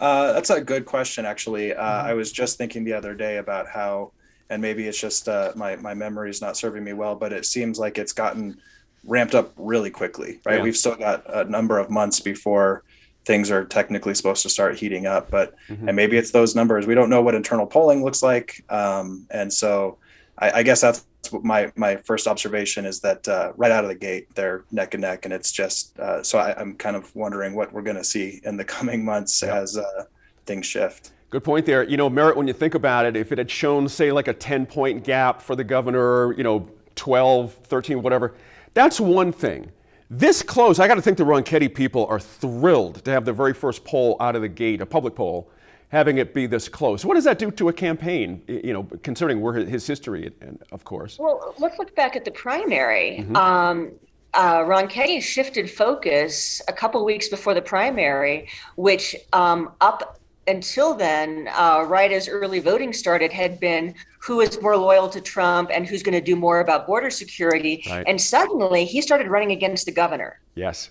Uh, 0.00 0.32
that's 0.32 0.50
a 0.50 0.60
good 0.60 0.84
question, 0.84 1.24
actually. 1.24 1.72
Uh, 1.72 1.80
mm-hmm. 1.80 2.06
I 2.08 2.14
was 2.14 2.32
just 2.32 2.58
thinking 2.58 2.82
the 2.82 2.94
other 2.94 3.14
day 3.14 3.36
about 3.36 3.68
how, 3.68 4.10
and 4.52 4.60
maybe 4.60 4.86
it's 4.86 5.00
just 5.00 5.28
uh, 5.30 5.50
my 5.56 5.76
my 5.76 5.94
memory 5.94 6.28
is 6.28 6.42
not 6.42 6.58
serving 6.58 6.84
me 6.84 6.92
well, 6.92 7.14
but 7.14 7.32
it 7.32 7.46
seems 7.46 7.78
like 7.78 7.96
it's 7.96 8.12
gotten 8.12 8.60
ramped 9.02 9.34
up 9.34 9.52
really 9.56 9.90
quickly. 9.90 10.40
Right, 10.44 10.58
yeah. 10.58 10.62
we've 10.62 10.76
still 10.76 10.94
got 10.94 11.24
a 11.34 11.44
number 11.44 11.78
of 11.78 11.88
months 11.88 12.20
before 12.20 12.84
things 13.24 13.50
are 13.50 13.64
technically 13.64 14.14
supposed 14.14 14.42
to 14.42 14.50
start 14.50 14.78
heating 14.78 15.06
up, 15.06 15.30
but 15.30 15.54
mm-hmm. 15.68 15.88
and 15.88 15.96
maybe 15.96 16.18
it's 16.18 16.32
those 16.32 16.54
numbers. 16.54 16.86
We 16.86 16.94
don't 16.94 17.08
know 17.08 17.22
what 17.22 17.34
internal 17.34 17.66
polling 17.66 18.04
looks 18.04 18.22
like, 18.22 18.62
um, 18.68 19.26
and 19.30 19.50
so 19.50 19.96
I, 20.38 20.50
I 20.58 20.62
guess 20.62 20.82
that's 20.82 21.06
my 21.42 21.72
my 21.74 21.96
first 21.96 22.26
observation 22.26 22.84
is 22.84 23.00
that 23.00 23.26
uh, 23.26 23.52
right 23.56 23.72
out 23.72 23.84
of 23.84 23.88
the 23.88 23.96
gate 23.96 24.34
they're 24.34 24.64
neck 24.70 24.92
and 24.92 25.00
neck, 25.00 25.24
and 25.24 25.32
it's 25.32 25.50
just 25.50 25.98
uh, 25.98 26.22
so 26.22 26.38
I, 26.38 26.60
am 26.60 26.76
kind 26.76 26.94
of 26.94 27.14
wondering 27.16 27.54
what 27.54 27.72
we're 27.72 27.88
going 27.88 27.96
to 27.96 28.04
see 28.04 28.42
in 28.44 28.58
the 28.58 28.64
coming 28.76 29.02
months 29.02 29.42
as 29.42 29.78
uh, 29.78 30.04
things 30.44 30.66
shift. 30.66 31.12
Good 31.32 31.44
point 31.44 31.64
there. 31.64 31.82
You 31.82 31.96
know, 31.96 32.10
Merritt, 32.10 32.36
when 32.36 32.46
you 32.46 32.52
think 32.52 32.74
about 32.74 33.06
it, 33.06 33.16
if 33.16 33.32
it 33.32 33.38
had 33.38 33.50
shown, 33.50 33.88
say, 33.88 34.12
like 34.12 34.28
a 34.28 34.34
10 34.34 34.66
point 34.66 35.02
gap 35.02 35.40
for 35.40 35.56
the 35.56 35.64
governor, 35.64 36.34
you 36.34 36.44
know, 36.44 36.68
12, 36.94 37.54
13, 37.54 38.02
whatever, 38.02 38.34
that's 38.74 39.00
one 39.00 39.32
thing. 39.32 39.72
This 40.10 40.42
close, 40.42 40.78
I 40.78 40.86
got 40.86 40.96
to 40.96 41.00
think 41.00 41.16
the 41.16 41.24
Ronchetti 41.24 41.74
people 41.74 42.04
are 42.08 42.20
thrilled 42.20 43.02
to 43.06 43.10
have 43.10 43.24
the 43.24 43.32
very 43.32 43.54
first 43.54 43.82
poll 43.82 44.18
out 44.20 44.36
of 44.36 44.42
the 44.42 44.48
gate, 44.48 44.82
a 44.82 44.86
public 44.86 45.14
poll, 45.14 45.50
having 45.88 46.18
it 46.18 46.34
be 46.34 46.44
this 46.44 46.68
close. 46.68 47.02
What 47.02 47.14
does 47.14 47.24
that 47.24 47.38
do 47.38 47.50
to 47.50 47.70
a 47.70 47.72
campaign, 47.72 48.42
you 48.46 48.74
know, 48.74 48.86
considering 49.02 49.40
where 49.40 49.54
his 49.54 49.86
history, 49.86 50.34
and 50.42 50.62
of 50.70 50.84
course? 50.84 51.18
Well, 51.18 51.54
let's 51.58 51.78
look 51.78 51.96
back 51.96 52.14
at 52.14 52.26
the 52.26 52.30
primary. 52.30 53.20
Mm-hmm. 53.20 53.36
Um, 53.36 53.92
uh, 54.34 54.58
Ronchetti 54.58 55.22
shifted 55.22 55.70
focus 55.70 56.60
a 56.68 56.74
couple 56.74 57.02
weeks 57.06 57.28
before 57.28 57.54
the 57.54 57.62
primary, 57.62 58.48
which 58.76 59.16
um, 59.32 59.72
up 59.80 60.18
until 60.46 60.94
then, 60.94 61.48
uh, 61.52 61.84
right 61.86 62.12
as 62.12 62.28
early 62.28 62.60
voting 62.60 62.92
started, 62.92 63.32
had 63.32 63.60
been 63.60 63.94
who 64.20 64.40
is 64.40 64.60
more 64.60 64.76
loyal 64.76 65.08
to 65.08 65.20
Trump 65.20 65.70
and 65.72 65.86
who's 65.86 66.02
going 66.02 66.14
to 66.14 66.20
do 66.20 66.36
more 66.36 66.60
about 66.60 66.86
border 66.86 67.10
security. 67.10 67.82
Right. 67.88 68.04
And 68.06 68.20
suddenly 68.20 68.84
he 68.84 69.00
started 69.00 69.28
running 69.28 69.52
against 69.52 69.86
the 69.86 69.92
governor. 69.92 70.40
Yes 70.54 70.90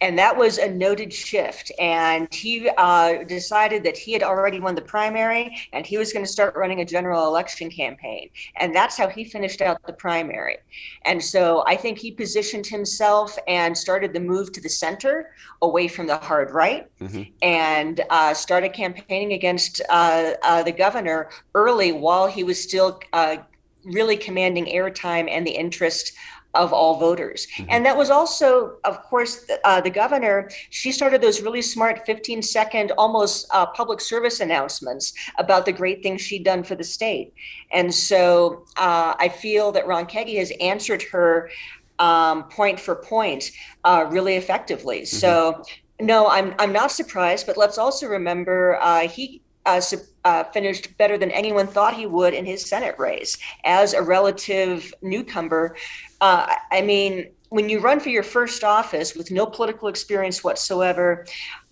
and 0.00 0.18
that 0.18 0.36
was 0.36 0.58
a 0.58 0.70
noted 0.70 1.12
shift. 1.12 1.70
And 1.78 2.32
he 2.32 2.68
uh, 2.78 3.24
decided 3.24 3.82
that 3.84 3.96
he 3.96 4.12
had 4.12 4.22
already 4.22 4.58
won 4.58 4.74
the 4.74 4.82
primary 4.82 5.56
and 5.72 5.86
he 5.86 5.98
was 5.98 6.12
going 6.12 6.24
to 6.24 6.30
start 6.30 6.56
running 6.56 6.80
a 6.80 6.84
general 6.84 7.26
election 7.26 7.70
campaign. 7.70 8.30
And 8.56 8.74
that's 8.74 8.96
how 8.96 9.08
he 9.08 9.24
finished 9.24 9.60
out 9.60 9.80
the 9.86 9.92
primary. 9.92 10.58
And 11.04 11.22
so 11.22 11.64
I 11.66 11.76
think 11.76 11.98
he 11.98 12.10
positioned 12.10 12.66
himself 12.66 13.38
and 13.46 13.76
started 13.76 14.12
the 14.12 14.20
move 14.20 14.52
to 14.52 14.60
the 14.60 14.68
center 14.68 15.32
away 15.62 15.86
from 15.88 16.06
the 16.06 16.16
hard 16.16 16.50
right 16.50 16.90
mm-hmm. 17.00 17.22
and 17.42 18.00
uh, 18.10 18.32
started 18.32 18.72
campaigning 18.72 19.32
against 19.32 19.80
uh, 19.90 20.32
uh 20.42 20.62
the 20.62 20.72
governor 20.72 21.28
early 21.54 21.92
while 21.92 22.26
he 22.26 22.44
was 22.44 22.62
still 22.62 23.00
uh, 23.12 23.36
really 23.84 24.16
commanding 24.16 24.66
airtime 24.66 25.28
and 25.30 25.46
the 25.46 25.50
interest 25.50 26.12
of 26.54 26.72
all 26.72 26.98
voters. 26.98 27.46
Mm-hmm. 27.46 27.70
And 27.70 27.86
that 27.86 27.96
was 27.96 28.10
also, 28.10 28.76
of 28.84 29.02
course, 29.02 29.48
uh, 29.64 29.80
the 29.80 29.90
governor, 29.90 30.50
she 30.70 30.90
started 30.92 31.20
those 31.20 31.40
really 31.42 31.62
smart 31.62 32.04
15 32.06 32.42
second, 32.42 32.92
almost 32.98 33.46
uh, 33.52 33.66
public 33.66 34.00
service 34.00 34.40
announcements 34.40 35.12
about 35.38 35.64
the 35.64 35.72
great 35.72 36.02
things 36.02 36.20
she'd 36.20 36.44
done 36.44 36.62
for 36.62 36.74
the 36.74 36.84
state. 36.84 37.32
And 37.72 37.92
so 37.94 38.64
uh, 38.76 39.14
I 39.18 39.28
feel 39.28 39.72
that 39.72 39.86
Ronchetti 39.86 40.38
has 40.38 40.52
answered 40.60 41.02
her 41.02 41.50
um, 41.98 42.44
point 42.44 42.80
for 42.80 42.96
point 42.96 43.50
uh, 43.84 44.06
really 44.10 44.36
effectively. 44.36 45.02
Mm-hmm. 45.02 45.16
So 45.16 45.62
no, 46.00 46.28
I'm, 46.28 46.54
I'm 46.58 46.72
not 46.72 46.90
surprised, 46.90 47.46
but 47.46 47.56
let's 47.56 47.78
also 47.78 48.06
remember 48.06 48.78
uh, 48.80 49.06
he 49.06 49.42
uh, 49.66 49.80
uh, 50.24 50.44
finished 50.44 50.96
better 50.98 51.16
than 51.16 51.30
anyone 51.30 51.66
thought 51.66 51.94
he 51.94 52.06
would 52.06 52.34
in 52.34 52.44
his 52.44 52.66
Senate 52.66 52.98
race 52.98 53.38
as 53.64 53.94
a 53.94 54.02
relative 54.02 54.92
newcomer. 55.02 55.76
Uh, 56.20 56.54
I 56.70 56.82
mean, 56.82 57.30
when 57.48 57.68
you 57.68 57.80
run 57.80 58.00
for 58.00 58.10
your 58.10 58.22
first 58.22 58.62
office 58.62 59.14
with 59.14 59.30
no 59.30 59.46
political 59.46 59.88
experience 59.88 60.44
whatsoever, 60.44 61.26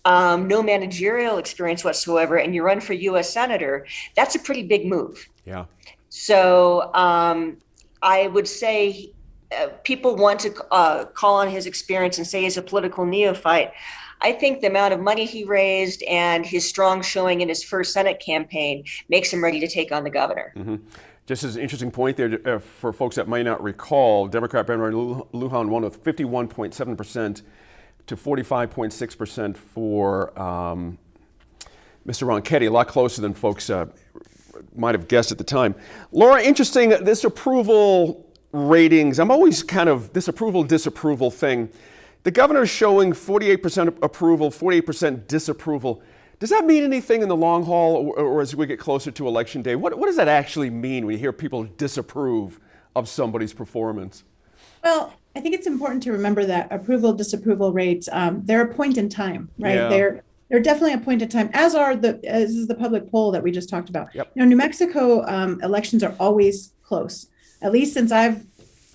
um, 0.05 0.47
no 0.47 0.61
managerial 0.61 1.37
experience 1.37 1.83
whatsoever, 1.83 2.37
and 2.37 2.53
you 2.53 2.63
run 2.63 2.79
for 2.79 2.93
U.S. 2.93 3.31
senator, 3.31 3.85
that's 4.15 4.35
a 4.35 4.39
pretty 4.39 4.63
big 4.63 4.85
move. 4.85 5.27
Yeah. 5.45 5.65
So 6.09 6.93
um, 6.93 7.57
I 8.01 8.27
would 8.27 8.47
say 8.47 9.11
uh, 9.57 9.67
people 9.83 10.15
want 10.15 10.39
to 10.41 10.53
uh, 10.71 11.05
call 11.05 11.35
on 11.35 11.49
his 11.49 11.65
experience 11.65 12.17
and 12.17 12.27
say 12.27 12.43
he's 12.43 12.57
a 12.57 12.61
political 12.61 13.05
neophyte. 13.05 13.73
I 14.21 14.33
think 14.33 14.61
the 14.61 14.67
amount 14.67 14.93
of 14.93 14.99
money 14.99 15.25
he 15.25 15.43
raised 15.43 16.03
and 16.03 16.45
his 16.45 16.67
strong 16.67 17.01
showing 17.01 17.41
in 17.41 17.49
his 17.49 17.63
first 17.63 17.93
Senate 17.93 18.19
campaign 18.19 18.83
makes 19.07 19.31
him 19.31 19.43
ready 19.43 19.59
to 19.59 19.67
take 19.67 19.91
on 19.91 20.03
the 20.03 20.09
governor. 20.09 20.53
Mm-hmm. 20.55 20.75
Just 21.25 21.43
as 21.43 21.55
an 21.55 21.61
interesting 21.61 21.91
point 21.91 22.17
there 22.17 22.39
uh, 22.45 22.59
for 22.59 22.91
folks 22.91 23.15
that 23.15 23.27
might 23.27 23.43
not 23.43 23.61
recall, 23.61 24.27
Democrat 24.27 24.65
Ben 24.65 24.79
Ray 24.79 24.91
Lujan 24.91 25.69
won 25.69 25.83
with 25.83 26.03
51.7% 26.03 27.41
to 28.07 28.15
45.6% 28.15 29.55
for 29.55 30.39
um, 30.41 30.97
Mr. 32.07 32.25
Ronchetti, 32.27 32.67
a 32.67 32.71
lot 32.71 32.87
closer 32.87 33.21
than 33.21 33.35
folks 33.35 33.69
uh, 33.69 33.85
might 34.75 34.95
have 34.95 35.07
guessed 35.07 35.31
at 35.31 35.37
the 35.37 35.43
time. 35.43 35.75
Laura, 36.11 36.41
interesting, 36.41 36.89
this 36.89 37.23
approval 37.23 38.25
ratings, 38.51 39.19
I'm 39.19 39.29
always 39.29 39.61
kind 39.61 39.87
of, 39.87 40.11
this 40.13 40.27
approval 40.27 40.63
disapproval 40.63 41.29
thing 41.29 41.69
The 42.23 42.31
governor 42.31 42.63
is 42.63 42.69
showing 42.69 43.13
48% 43.13 44.03
approval, 44.03 44.51
48% 44.51 45.27
disapproval. 45.27 46.01
Does 46.39 46.49
that 46.49 46.65
mean 46.65 46.83
anything 46.83 47.21
in 47.21 47.29
the 47.29 47.35
long 47.35 47.63
haul 47.65 47.95
or, 47.95 48.19
or, 48.19 48.41
as 48.41 48.55
we 48.55 48.65
get 48.65 48.79
closer 48.79 49.11
to 49.11 49.27
election 49.27 49.61
day? 49.61 49.75
What, 49.75 49.97
what 49.97 50.07
does 50.07 50.15
that 50.17 50.27
actually 50.27 50.69
mean 50.69 51.05
when 51.05 51.13
you 51.13 51.19
hear 51.19 51.33
people 51.33 51.63
disapprove 51.63 52.59
of 52.95 53.07
somebody's 53.09 53.53
performance? 53.53 54.23
Well, 54.83 55.13
I 55.35 55.41
think 55.41 55.55
it's 55.55 55.67
important 55.67 56.03
to 56.03 56.11
remember 56.11 56.45
that 56.45 56.71
approval 56.71 57.13
disapproval 57.13 57.71
rates 57.71 58.09
um, 58.11 58.41
they're 58.45 58.61
a 58.61 58.73
point 58.73 58.97
in 58.97 59.09
time, 59.09 59.49
right? 59.59 59.75
Yeah. 59.75 59.89
They're 59.89 60.23
they're 60.49 60.59
definitely 60.59 60.93
a 60.93 60.97
point 60.97 61.21
in 61.21 61.29
time, 61.29 61.49
as 61.53 61.75
are 61.75 61.95
the 61.95 62.19
as 62.25 62.55
is 62.55 62.67
the 62.67 62.75
public 62.75 63.09
poll 63.11 63.31
that 63.31 63.43
we 63.43 63.51
just 63.51 63.69
talked 63.69 63.89
about. 63.89 64.13
Yep. 64.15 64.31
You 64.33 64.41
know, 64.41 64.47
New 64.47 64.55
Mexico 64.55 65.23
um, 65.27 65.61
elections 65.61 66.03
are 66.03 66.15
always 66.19 66.73
close. 66.81 67.27
At 67.61 67.71
least 67.71 67.93
since 67.93 68.11
I've 68.11 68.45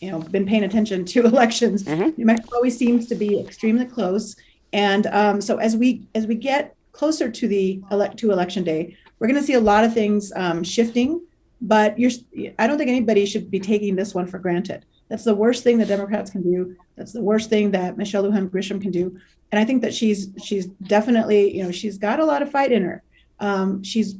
you 0.04 0.10
know 0.10 0.20
been 0.20 0.46
paying 0.46 0.64
attention 0.64 1.04
to 1.06 1.24
elections, 1.32 1.86
New 1.86 2.26
Mexico 2.26 2.56
always 2.56 2.76
seems 2.76 3.06
to 3.08 3.14
be 3.14 3.40
extremely 3.40 3.86
close. 3.86 4.36
And 4.72 5.06
um, 5.06 5.40
so 5.40 5.56
as 5.58 5.76
we 5.76 6.06
as 6.14 6.26
we 6.26 6.34
get 6.34 6.76
closer 6.92 7.30
to 7.30 7.48
the 7.48 7.80
elect 7.90 8.18
to 8.18 8.30
election 8.32 8.64
day, 8.64 8.96
we're 9.18 9.28
going 9.28 9.40
to 9.40 9.46
see 9.46 9.54
a 9.54 9.60
lot 9.60 9.84
of 9.84 9.94
things 9.94 10.32
um, 10.36 10.62
shifting. 10.62 11.20
But 11.60 11.98
you're 11.98 12.10
I 12.58 12.66
don't 12.66 12.76
think 12.76 12.90
anybody 12.90 13.24
should 13.24 13.50
be 13.50 13.60
taking 13.60 13.96
this 13.96 14.14
one 14.14 14.26
for 14.26 14.38
granted. 14.38 14.84
That's 15.08 15.24
the 15.24 15.34
worst 15.34 15.62
thing 15.62 15.78
that 15.78 15.88
Democrats 15.88 16.30
can 16.30 16.42
do. 16.42 16.76
That's 16.96 17.12
the 17.12 17.22
worst 17.22 17.50
thing 17.50 17.70
that 17.72 17.96
Michelle 17.96 18.24
Lujan 18.24 18.48
Grisham 18.50 18.80
can 18.80 18.90
do. 18.90 19.18
And 19.52 19.60
I 19.60 19.64
think 19.64 19.82
that 19.82 19.94
she's 19.94 20.28
she's 20.42 20.66
definitely 20.66 21.56
you 21.56 21.62
know 21.62 21.70
she's 21.70 21.98
got 21.98 22.20
a 22.20 22.24
lot 22.24 22.42
of 22.42 22.50
fight 22.50 22.72
in 22.72 22.82
her. 22.82 23.02
Um, 23.40 23.82
she's 23.82 24.16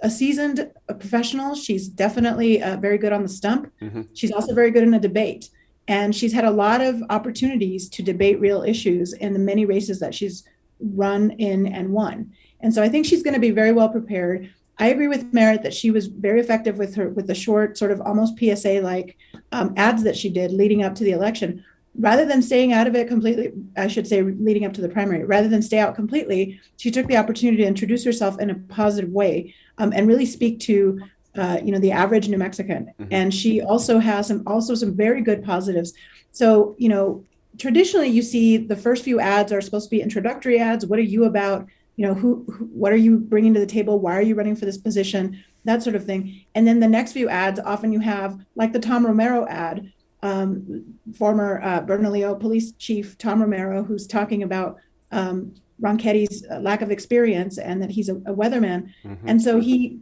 a 0.00 0.10
seasoned 0.10 0.70
a 0.88 0.94
professional. 0.94 1.54
She's 1.54 1.88
definitely 1.88 2.62
uh, 2.62 2.76
very 2.76 2.98
good 2.98 3.12
on 3.12 3.22
the 3.22 3.28
stump. 3.28 3.72
She's 4.14 4.32
also 4.32 4.54
very 4.54 4.70
good 4.70 4.84
in 4.84 4.94
a 4.94 5.00
debate, 5.00 5.50
and 5.86 6.14
she's 6.14 6.32
had 6.32 6.44
a 6.44 6.50
lot 6.50 6.80
of 6.80 7.02
opportunities 7.10 7.88
to 7.90 8.02
debate 8.02 8.40
real 8.40 8.62
issues 8.62 9.12
in 9.12 9.32
the 9.32 9.38
many 9.38 9.64
races 9.64 9.98
that 10.00 10.14
she's 10.14 10.44
run 10.80 11.30
in 11.32 11.66
and 11.66 11.90
won. 11.90 12.32
And 12.60 12.72
so 12.72 12.82
I 12.82 12.88
think 12.88 13.06
she's 13.06 13.22
going 13.22 13.34
to 13.34 13.40
be 13.40 13.50
very 13.50 13.72
well 13.72 13.88
prepared. 13.88 14.52
I 14.78 14.88
agree 14.88 15.08
with 15.08 15.32
Merritt 15.32 15.62
that 15.64 15.74
she 15.74 15.90
was 15.90 16.06
very 16.06 16.40
effective 16.40 16.78
with 16.78 16.94
her 16.94 17.08
with 17.08 17.26
the 17.26 17.34
short, 17.34 17.76
sort 17.76 17.90
of 17.90 18.00
almost 18.00 18.38
PSA 18.38 18.80
like 18.80 19.16
um, 19.50 19.74
ads 19.76 20.04
that 20.04 20.16
she 20.16 20.30
did 20.30 20.52
leading 20.52 20.84
up 20.84 20.94
to 20.96 21.04
the 21.04 21.12
election. 21.12 21.64
Rather 21.96 22.24
than 22.24 22.42
staying 22.42 22.72
out 22.72 22.86
of 22.86 22.94
it 22.94 23.08
completely, 23.08 23.52
I 23.76 23.88
should 23.88 24.06
say, 24.06 24.22
leading 24.22 24.64
up 24.64 24.72
to 24.74 24.80
the 24.80 24.88
primary, 24.88 25.24
rather 25.24 25.48
than 25.48 25.62
stay 25.62 25.78
out 25.78 25.94
completely, 25.94 26.60
she 26.76 26.90
took 26.90 27.06
the 27.06 27.16
opportunity 27.16 27.62
to 27.62 27.68
introduce 27.68 28.04
herself 28.04 28.40
in 28.40 28.50
a 28.50 28.54
positive 28.54 29.10
way 29.10 29.54
um, 29.78 29.92
and 29.94 30.06
really 30.06 30.26
speak 30.26 30.60
to, 30.60 31.00
uh, 31.36 31.58
you 31.62 31.72
know, 31.72 31.78
the 31.78 31.92
average 31.92 32.28
New 32.28 32.38
Mexican. 32.38 32.92
And 33.10 33.34
she 33.34 33.62
also 33.62 33.98
has 33.98 34.28
some 34.28 34.42
also 34.46 34.74
some 34.74 34.94
very 34.94 35.22
good 35.22 35.42
positives. 35.42 35.92
So, 36.30 36.76
you 36.78 36.88
know, 36.88 37.24
traditionally 37.58 38.08
you 38.08 38.22
see 38.22 38.56
the 38.58 38.76
first 38.76 39.02
few 39.02 39.18
ads 39.18 39.52
are 39.52 39.60
supposed 39.60 39.86
to 39.86 39.90
be 39.90 40.02
introductory 40.02 40.60
ads. 40.60 40.86
What 40.86 40.98
are 40.98 41.02
you 41.02 41.24
about? 41.24 41.66
you 41.98 42.06
know 42.06 42.14
who, 42.14 42.44
who, 42.48 42.64
what 42.66 42.92
are 42.92 42.96
you 42.96 43.18
bringing 43.18 43.52
to 43.52 43.60
the 43.60 43.66
table 43.66 43.98
why 43.98 44.16
are 44.16 44.22
you 44.22 44.36
running 44.36 44.54
for 44.54 44.64
this 44.64 44.78
position 44.78 45.42
that 45.64 45.82
sort 45.82 45.96
of 45.96 46.04
thing 46.04 46.44
and 46.54 46.66
then 46.66 46.78
the 46.78 46.88
next 46.88 47.12
few 47.12 47.28
ads 47.28 47.58
often 47.58 47.92
you 47.92 47.98
have 47.98 48.38
like 48.54 48.72
the 48.72 48.78
tom 48.78 49.04
romero 49.04 49.46
ad 49.48 49.92
um, 50.22 50.84
former 51.16 51.60
uh, 51.62 51.80
bernalillo 51.80 52.38
police 52.38 52.72
chief 52.72 53.16
tom 53.18 53.40
romero 53.40 53.82
who's 53.82 54.06
talking 54.06 54.42
about 54.42 54.78
um, 55.12 55.54
Ronchetti's 55.80 56.44
lack 56.60 56.82
of 56.82 56.90
experience 56.90 57.58
and 57.58 57.80
that 57.82 57.90
he's 57.90 58.08
a, 58.08 58.16
a 58.16 58.34
weatherman. 58.34 58.92
And 59.24 59.40
so 59.40 59.60
he 59.60 60.00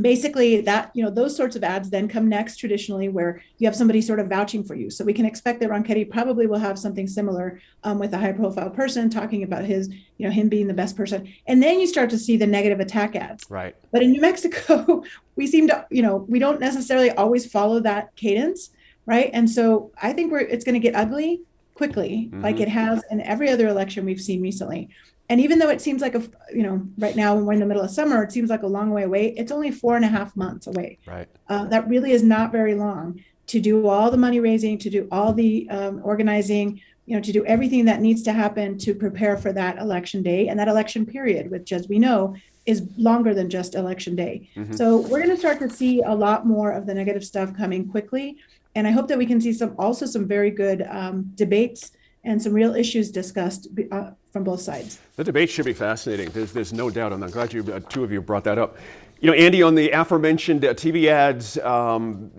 basically 0.00 0.60
that 0.62 0.90
you 0.94 1.04
know 1.04 1.10
those 1.10 1.36
sorts 1.36 1.54
of 1.54 1.62
ads 1.62 1.90
then 1.90 2.08
come 2.08 2.26
next 2.26 2.56
traditionally 2.56 3.10
where 3.10 3.42
you 3.58 3.68
have 3.68 3.76
somebody 3.76 4.00
sort 4.00 4.18
of 4.20 4.28
vouching 4.28 4.64
for 4.64 4.74
you. 4.74 4.90
So 4.90 5.04
we 5.04 5.12
can 5.12 5.26
expect 5.26 5.60
that 5.60 5.68
ronchetti 5.70 6.10
probably 6.10 6.46
will 6.46 6.58
have 6.58 6.78
something 6.78 7.06
similar 7.06 7.60
um, 7.84 7.98
with 7.98 8.14
a 8.14 8.18
high 8.18 8.32
profile 8.32 8.70
person 8.70 9.10
talking 9.10 9.42
about 9.42 9.64
his 9.64 9.88
you 9.88 10.26
know 10.26 10.30
him 10.30 10.48
being 10.48 10.66
the 10.66 10.74
best 10.74 10.96
person. 10.96 11.32
And 11.46 11.62
then 11.62 11.78
you 11.78 11.86
start 11.86 12.10
to 12.10 12.18
see 12.18 12.36
the 12.36 12.46
negative 12.46 12.80
attack 12.80 13.16
ads. 13.16 13.44
Right. 13.50 13.76
but 13.90 14.02
in 14.02 14.12
new 14.12 14.20
mexico 14.20 15.02
we 15.36 15.46
seem 15.46 15.68
to 15.68 15.86
you 15.90 16.02
know 16.02 16.26
we 16.28 16.38
don't 16.38 16.60
necessarily 16.60 17.10
always 17.10 17.50
follow 17.50 17.80
that 17.80 18.14
cadence 18.16 18.70
right? 19.06 19.30
And 19.32 19.50
so 19.50 19.90
i 20.00 20.12
think 20.12 20.30
we're 20.32 20.40
it's 20.40 20.64
going 20.64 20.74
to 20.74 20.80
get 20.80 20.94
ugly 20.94 21.42
quickly 21.74 22.30
like 22.34 22.60
it 22.60 22.68
has 22.68 23.02
in 23.10 23.20
every 23.22 23.48
other 23.48 23.66
election 23.66 24.04
we've 24.04 24.20
seen 24.20 24.40
recently. 24.42 24.88
And 25.28 25.40
even 25.40 25.58
though 25.58 25.70
it 25.70 25.80
seems 25.80 26.02
like 26.02 26.14
a 26.14 26.22
you 26.52 26.62
know 26.62 26.86
right 26.98 27.16
now 27.16 27.34
when 27.34 27.46
we're 27.46 27.54
in 27.54 27.60
the 27.60 27.66
middle 27.66 27.82
of 27.82 27.90
summer 27.90 28.22
it 28.22 28.32
seems 28.32 28.50
like 28.50 28.62
a 28.62 28.66
long 28.66 28.90
way 28.90 29.04
away 29.04 29.34
it's 29.36 29.50
only 29.50 29.70
four 29.70 29.96
and 29.96 30.04
a 30.04 30.08
half 30.08 30.36
months 30.36 30.66
away. 30.66 30.98
Right. 31.06 31.28
uh, 31.48 31.64
that 31.66 31.88
really 31.88 32.12
is 32.12 32.22
not 32.22 32.52
very 32.52 32.74
long 32.74 33.24
to 33.48 33.60
do 33.60 33.88
all 33.88 34.10
the 34.10 34.16
money 34.16 34.40
raising 34.40 34.78
to 34.78 34.90
do 34.90 35.08
all 35.10 35.32
the 35.32 35.68
um, 35.70 36.00
organizing 36.04 36.80
you 37.06 37.16
know 37.16 37.22
to 37.22 37.32
do 37.32 37.44
everything 37.46 37.84
that 37.86 38.00
needs 38.00 38.22
to 38.22 38.32
happen 38.32 38.78
to 38.78 38.94
prepare 38.94 39.36
for 39.36 39.52
that 39.52 39.78
election 39.78 40.22
day. 40.22 40.48
And 40.48 40.58
that 40.60 40.68
election 40.68 41.06
period 41.06 41.50
which 41.50 41.72
as 41.72 41.88
we 41.88 41.98
know 41.98 42.36
is 42.64 42.86
longer 42.96 43.34
than 43.34 43.50
just 43.50 43.74
election 43.74 44.14
day. 44.14 44.48
So 44.76 44.98
we're 44.98 45.22
going 45.22 45.30
to 45.30 45.36
start 45.36 45.58
to 45.60 45.68
see 45.68 46.00
a 46.02 46.14
lot 46.14 46.46
more 46.46 46.70
of 46.70 46.86
the 46.86 46.94
negative 46.94 47.24
stuff 47.24 47.56
coming 47.56 47.88
quickly 47.88 48.36
and 48.74 48.86
i 48.86 48.90
hope 48.90 49.08
that 49.08 49.18
we 49.18 49.26
can 49.26 49.40
see 49.40 49.52
some 49.52 49.74
also 49.78 50.06
some 50.06 50.26
very 50.26 50.50
good 50.50 50.82
um, 50.88 51.30
debates 51.34 51.92
and 52.24 52.40
some 52.40 52.52
real 52.52 52.74
issues 52.74 53.10
discussed 53.10 53.68
uh, 53.90 54.10
from 54.32 54.44
both 54.44 54.60
sides 54.60 54.98
The 55.16 55.24
debate 55.24 55.50
should 55.50 55.66
be 55.66 55.74
fascinating. 55.74 56.30
There's, 56.30 56.52
there's 56.52 56.72
no 56.72 56.88
doubt, 56.88 57.12
I'm 57.12 57.20
glad 57.30 57.52
you, 57.52 57.62
uh, 57.72 57.80
two 57.80 58.02
of 58.02 58.10
you 58.10 58.22
brought 58.22 58.44
that 58.44 58.58
up. 58.58 58.76
You 59.20 59.30
know, 59.30 59.36
Andy, 59.36 59.62
on 59.62 59.74
the 59.74 59.90
aforementioned 59.90 60.64
uh, 60.64 60.74
TV 60.74 61.06
ads, 61.06 61.58
um, 61.58 62.30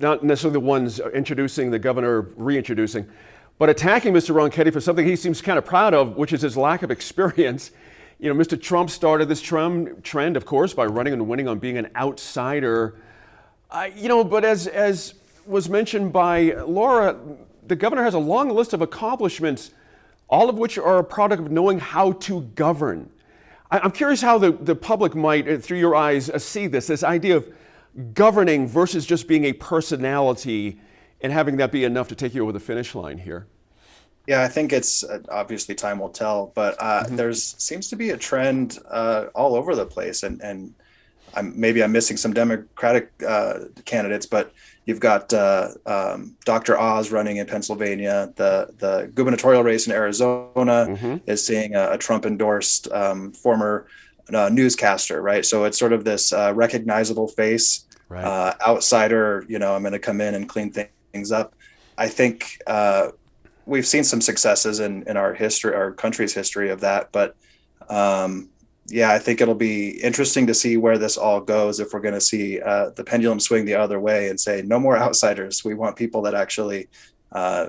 not 0.00 0.22
necessarily 0.24 0.54
the 0.54 0.60
ones 0.60 1.00
introducing 1.00 1.70
the 1.70 1.78
governor, 1.78 2.22
reintroducing, 2.36 3.06
but 3.58 3.68
attacking 3.68 4.12
Mr. 4.12 4.34
Ronchetti 4.34 4.72
for 4.72 4.80
something 4.80 5.06
he 5.06 5.16
seems 5.16 5.42
kind 5.42 5.58
of 5.58 5.64
proud 5.64 5.92
of, 5.92 6.16
which 6.16 6.32
is 6.32 6.42
his 6.42 6.56
lack 6.56 6.82
of 6.82 6.90
experience. 6.90 7.72
You 8.18 8.32
know, 8.32 8.40
Mr. 8.40 8.60
Trump 8.60 8.90
started 8.90 9.28
this 9.28 9.42
trend, 9.42 10.02
trend 10.04 10.36
of 10.36 10.46
course, 10.46 10.72
by 10.72 10.86
running 10.86 11.12
and 11.12 11.28
winning 11.28 11.48
on 11.48 11.58
being 11.58 11.78
an 11.78 11.88
outsider. 11.96 13.00
You 13.94 14.08
know, 14.08 14.22
but 14.24 14.44
as, 14.44 14.66
as 14.68 15.14
was 15.46 15.68
mentioned 15.68 16.12
by 16.12 16.52
Laura, 16.66 17.16
the 17.66 17.76
governor 17.76 18.04
has 18.04 18.14
a 18.14 18.18
long 18.18 18.50
list 18.50 18.72
of 18.72 18.82
accomplishments, 18.82 19.70
all 20.28 20.48
of 20.48 20.56
which 20.56 20.78
are 20.78 20.98
a 20.98 21.04
product 21.04 21.42
of 21.42 21.50
knowing 21.50 21.78
how 21.78 22.12
to 22.12 22.42
govern. 22.54 23.10
I'm 23.70 23.90
curious 23.90 24.20
how 24.20 24.38
the, 24.38 24.52
the 24.52 24.74
public 24.74 25.14
might, 25.14 25.48
uh, 25.48 25.58
through 25.58 25.78
your 25.78 25.96
eyes, 25.96 26.30
uh, 26.30 26.38
see 26.38 26.66
this 26.66 26.86
this 26.86 27.02
idea 27.02 27.36
of 27.36 27.52
governing 28.12 28.66
versus 28.66 29.06
just 29.06 29.26
being 29.26 29.44
a 29.44 29.52
personality 29.52 30.78
and 31.20 31.32
having 31.32 31.56
that 31.56 31.72
be 31.72 31.84
enough 31.84 32.08
to 32.08 32.14
take 32.14 32.34
you 32.34 32.42
over 32.42 32.52
the 32.52 32.60
finish 32.60 32.94
line 32.94 33.18
here. 33.18 33.46
Yeah, 34.26 34.42
I 34.42 34.48
think 34.48 34.72
it's 34.72 35.04
uh, 35.04 35.20
obviously 35.28 35.74
time 35.74 35.98
will 35.98 36.08
tell, 36.10 36.52
but 36.54 36.76
uh, 36.78 37.04
there's 37.08 37.56
seems 37.58 37.88
to 37.88 37.96
be 37.96 38.10
a 38.10 38.16
trend 38.16 38.78
uh, 38.90 39.26
all 39.34 39.54
over 39.54 39.74
the 39.74 39.86
place, 39.86 40.22
and 40.22 40.40
and 40.40 40.74
I'm 41.36 41.58
maybe 41.58 41.82
I'm 41.82 41.92
missing 41.92 42.16
some 42.16 42.32
Democratic 42.32 43.10
uh, 43.26 43.60
candidates, 43.84 44.26
but 44.26 44.52
you've 44.86 45.00
got 45.00 45.32
uh, 45.32 45.68
um, 45.86 46.36
Dr. 46.44 46.78
Oz 46.78 47.10
running 47.10 47.38
in 47.38 47.46
Pennsylvania. 47.46 48.32
The 48.36 48.72
the 48.78 49.10
gubernatorial 49.14 49.62
race 49.62 49.86
in 49.86 49.92
Arizona 49.92 51.20
is 51.26 51.44
seeing 51.46 51.74
a, 51.74 51.92
a 51.92 51.98
Trump 51.98 52.26
endorsed 52.26 52.90
um, 52.92 53.32
former 53.32 53.86
uh, 54.32 54.48
newscaster, 54.52 55.20
right? 55.22 55.44
So 55.44 55.64
it's 55.64 55.78
sort 55.78 55.92
of 55.92 56.04
this 56.04 56.32
uh, 56.32 56.52
recognizable 56.54 57.28
face, 57.28 57.86
Right. 58.08 58.24
uh, 58.24 58.54
outsider. 58.66 59.44
You 59.48 59.58
know, 59.58 59.74
I'm 59.74 59.82
going 59.82 59.92
to 59.92 59.98
come 59.98 60.20
in 60.20 60.34
and 60.34 60.48
clean 60.48 60.72
things 61.12 61.32
up. 61.32 61.54
I 61.96 62.08
think 62.08 62.58
uh, 62.66 63.08
we've 63.66 63.86
seen 63.86 64.04
some 64.04 64.20
successes 64.20 64.80
in 64.80 65.02
in 65.08 65.16
our 65.16 65.34
history, 65.34 65.74
our 65.74 65.92
country's 65.92 66.34
history 66.34 66.70
of 66.70 66.80
that, 66.80 67.10
but 67.12 67.34
um, 67.88 68.48
yeah, 68.86 69.10
I 69.10 69.18
think 69.18 69.40
it'll 69.40 69.54
be 69.54 69.90
interesting 70.02 70.46
to 70.46 70.54
see 70.54 70.76
where 70.76 70.98
this 70.98 71.16
all 71.16 71.40
goes. 71.40 71.80
If 71.80 71.92
we're 71.92 72.00
going 72.00 72.14
to 72.14 72.20
see 72.20 72.60
uh, 72.60 72.90
the 72.90 73.04
pendulum 73.04 73.40
swing 73.40 73.64
the 73.64 73.74
other 73.74 73.98
way 73.98 74.28
and 74.28 74.38
say 74.38 74.62
no 74.62 74.78
more 74.78 74.96
outsiders, 74.98 75.64
we 75.64 75.74
want 75.74 75.96
people 75.96 76.20
that 76.22 76.34
actually 76.34 76.88
uh, 77.32 77.68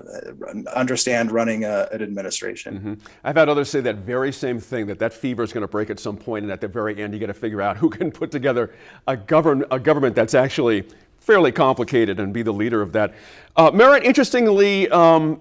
understand 0.76 1.32
running 1.32 1.64
a, 1.64 1.88
an 1.92 2.02
administration. 2.02 3.02
I've 3.24 3.36
had 3.36 3.50
others 3.50 3.70
say 3.70 3.82
that 3.82 3.96
very 3.96 4.32
same 4.32 4.60
thing 4.60 4.86
that 4.88 5.00
that 5.00 5.14
fever 5.14 5.42
is 5.42 5.52
going 5.52 5.64
to 5.64 5.68
break 5.68 5.90
at 5.90 6.00
some 6.00 6.18
point, 6.18 6.44
and 6.44 6.52
at 6.52 6.62
the 6.62 6.68
very 6.68 7.02
end, 7.02 7.14
you 7.14 7.20
got 7.20 7.28
to 7.28 7.34
figure 7.34 7.62
out 7.62 7.78
who 7.78 7.90
can 7.90 8.12
put 8.12 8.30
together 8.30 8.76
a, 9.08 9.18
govern, 9.18 9.64
a 9.72 9.80
government 9.80 10.16
that's 10.16 10.36
actually 10.36 10.84
fairly 11.18 11.52
complicated 11.52 12.20
and 12.20 12.34
be 12.34 12.44
the 12.44 12.54
leader 12.54 12.82
of 12.82 12.92
that. 12.92 13.16
Uh, 13.56 13.72
Merritt, 13.72 14.04
interestingly, 14.04 14.88
um, 14.90 15.40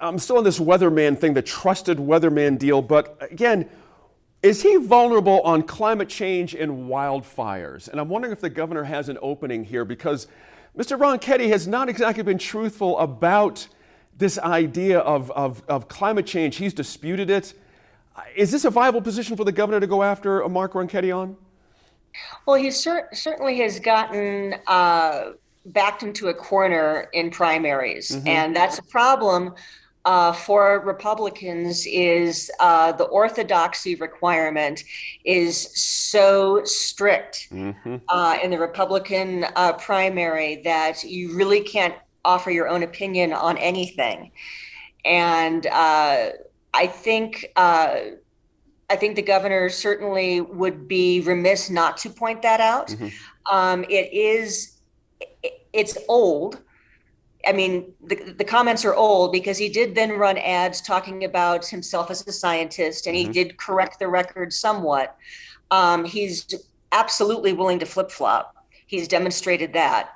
I'm 0.00 0.18
still 0.18 0.38
on 0.38 0.44
this 0.44 0.58
weatherman 0.58 1.16
thing, 1.16 1.34
the 1.34 1.42
trusted 1.42 1.98
weatherman 1.98 2.58
deal, 2.58 2.82
but 2.82 3.16
again, 3.20 3.68
is 4.42 4.62
he 4.62 4.76
vulnerable 4.76 5.40
on 5.40 5.62
climate 5.62 6.08
change 6.08 6.54
and 6.54 6.88
wildfires? 6.88 7.88
And 7.88 8.00
I'm 8.00 8.08
wondering 8.08 8.32
if 8.32 8.40
the 8.40 8.50
governor 8.50 8.84
has 8.84 9.08
an 9.08 9.18
opening 9.20 9.64
here 9.64 9.84
because 9.84 10.28
Mr. 10.76 10.96
Ronchetti 10.98 11.48
has 11.48 11.66
not 11.66 11.88
exactly 11.88 12.22
been 12.22 12.38
truthful 12.38 12.98
about 12.98 13.66
this 14.16 14.38
idea 14.38 15.00
of, 15.00 15.30
of, 15.32 15.62
of 15.68 15.88
climate 15.88 16.26
change. 16.26 16.56
He's 16.56 16.72
disputed 16.72 17.30
it. 17.30 17.54
Is 18.36 18.50
this 18.52 18.64
a 18.64 18.70
viable 18.70 19.02
position 19.02 19.36
for 19.36 19.44
the 19.44 19.52
governor 19.52 19.80
to 19.80 19.86
go 19.86 20.02
after 20.02 20.42
a 20.42 20.48
Mark 20.48 20.72
Ronchetti 20.72 21.16
on? 21.16 21.36
Well, 22.46 22.56
he 22.56 22.70
cer- 22.70 23.08
certainly 23.12 23.58
has 23.58 23.78
gotten 23.80 24.56
uh, 24.66 25.32
backed 25.66 26.02
into 26.02 26.28
a 26.28 26.34
corner 26.34 27.08
in 27.12 27.30
primaries, 27.30 28.20
and 28.26 28.54
that's 28.54 28.78
a 28.78 28.82
problem 28.84 29.54
uh, 30.04 30.32
for 30.32 30.80
Republicans 30.80 31.86
is 31.86 32.50
uh, 32.60 32.92
the 32.92 33.04
orthodoxy 33.04 33.94
requirement 33.96 34.84
is 35.24 35.70
so 35.78 36.62
strict 36.64 37.48
mm-hmm. 37.50 37.96
uh, 38.08 38.38
in 38.42 38.50
the 38.50 38.58
Republican 38.58 39.44
uh, 39.56 39.72
primary 39.74 40.62
that 40.64 41.04
you 41.04 41.36
really 41.36 41.60
can't 41.60 41.94
offer 42.24 42.50
your 42.50 42.68
own 42.68 42.82
opinion 42.82 43.32
on 43.32 43.56
anything. 43.58 44.30
And 45.04 45.66
uh, 45.66 46.30
I 46.74 46.86
think 46.86 47.46
uh, 47.56 47.96
I 48.90 48.96
think 48.96 49.16
the 49.16 49.22
governor 49.22 49.68
certainly 49.68 50.40
would 50.40 50.88
be 50.88 51.20
remiss 51.20 51.70
not 51.70 51.98
to 51.98 52.10
point 52.10 52.42
that 52.42 52.60
out. 52.60 52.88
Mm-hmm. 52.88 53.08
Um, 53.50 53.84
it 53.84 54.12
is 54.12 54.78
it's 55.72 55.98
old 56.08 56.62
I 57.46 57.52
mean, 57.52 57.92
the, 58.04 58.16
the 58.36 58.44
comments 58.44 58.84
are 58.84 58.94
old 58.94 59.32
because 59.32 59.58
he 59.58 59.68
did 59.68 59.94
then 59.94 60.12
run 60.12 60.38
ads 60.38 60.80
talking 60.80 61.24
about 61.24 61.66
himself 61.66 62.10
as 62.10 62.26
a 62.26 62.32
scientist 62.32 63.06
and 63.06 63.16
mm-hmm. 63.16 63.28
he 63.28 63.32
did 63.32 63.56
correct 63.56 63.98
the 63.98 64.08
record 64.08 64.52
somewhat. 64.52 65.16
Um, 65.70 66.04
he's 66.04 66.46
absolutely 66.92 67.52
willing 67.52 67.78
to 67.78 67.86
flip 67.86 68.10
flop. 68.10 68.56
He's 68.86 69.06
demonstrated 69.06 69.72
that. 69.74 70.10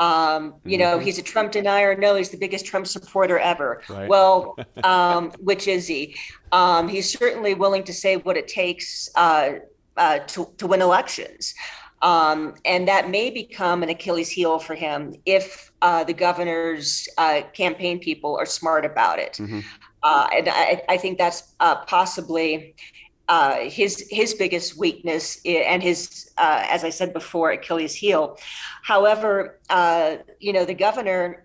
Um, 0.00 0.54
you 0.64 0.78
know, 0.78 0.96
mm-hmm. 0.96 1.04
he's 1.04 1.18
a 1.18 1.22
Trump 1.22 1.52
denier. 1.52 1.94
No, 1.94 2.14
he's 2.14 2.30
the 2.30 2.38
biggest 2.38 2.64
Trump 2.64 2.86
supporter 2.86 3.38
ever. 3.38 3.82
Right. 3.88 4.08
Well, 4.08 4.56
um, 4.84 5.30
which 5.38 5.68
is 5.68 5.86
he? 5.86 6.16
Um, 6.52 6.88
he's 6.88 7.12
certainly 7.12 7.54
willing 7.54 7.84
to 7.84 7.92
say 7.92 8.16
what 8.16 8.36
it 8.36 8.48
takes 8.48 9.10
uh, 9.14 9.52
uh, 9.96 10.20
to, 10.20 10.52
to 10.56 10.66
win 10.66 10.80
elections. 10.80 11.54
Um, 12.02 12.54
and 12.64 12.88
that 12.88 13.10
may 13.10 13.30
become 13.30 13.82
an 13.82 13.90
Achilles 13.90 14.30
heel 14.30 14.58
for 14.58 14.74
him 14.74 15.14
if 15.26 15.70
uh, 15.82 16.02
the 16.04 16.14
governor's 16.14 17.06
uh, 17.18 17.42
campaign 17.52 17.98
people 17.98 18.36
are 18.36 18.46
smart 18.46 18.86
about 18.86 19.18
it. 19.18 19.34
Mm-hmm. 19.34 19.60
Uh, 20.02 20.28
and 20.34 20.48
I, 20.48 20.82
I, 20.88 20.96
think 20.96 21.18
that's 21.18 21.54
uh, 21.60 21.84
possibly 21.84 22.74
uh, 23.28 23.56
his 23.56 24.06
his 24.10 24.32
biggest 24.32 24.78
weakness 24.78 25.38
and 25.44 25.82
his, 25.82 26.30
uh, 26.38 26.64
as 26.70 26.84
I 26.84 26.90
said 26.90 27.12
before, 27.12 27.50
Achilles 27.50 27.94
heel. 27.94 28.38
However, 28.82 29.58
you 30.38 30.54
know, 30.54 30.64
the 30.64 30.74
governor 30.74 31.44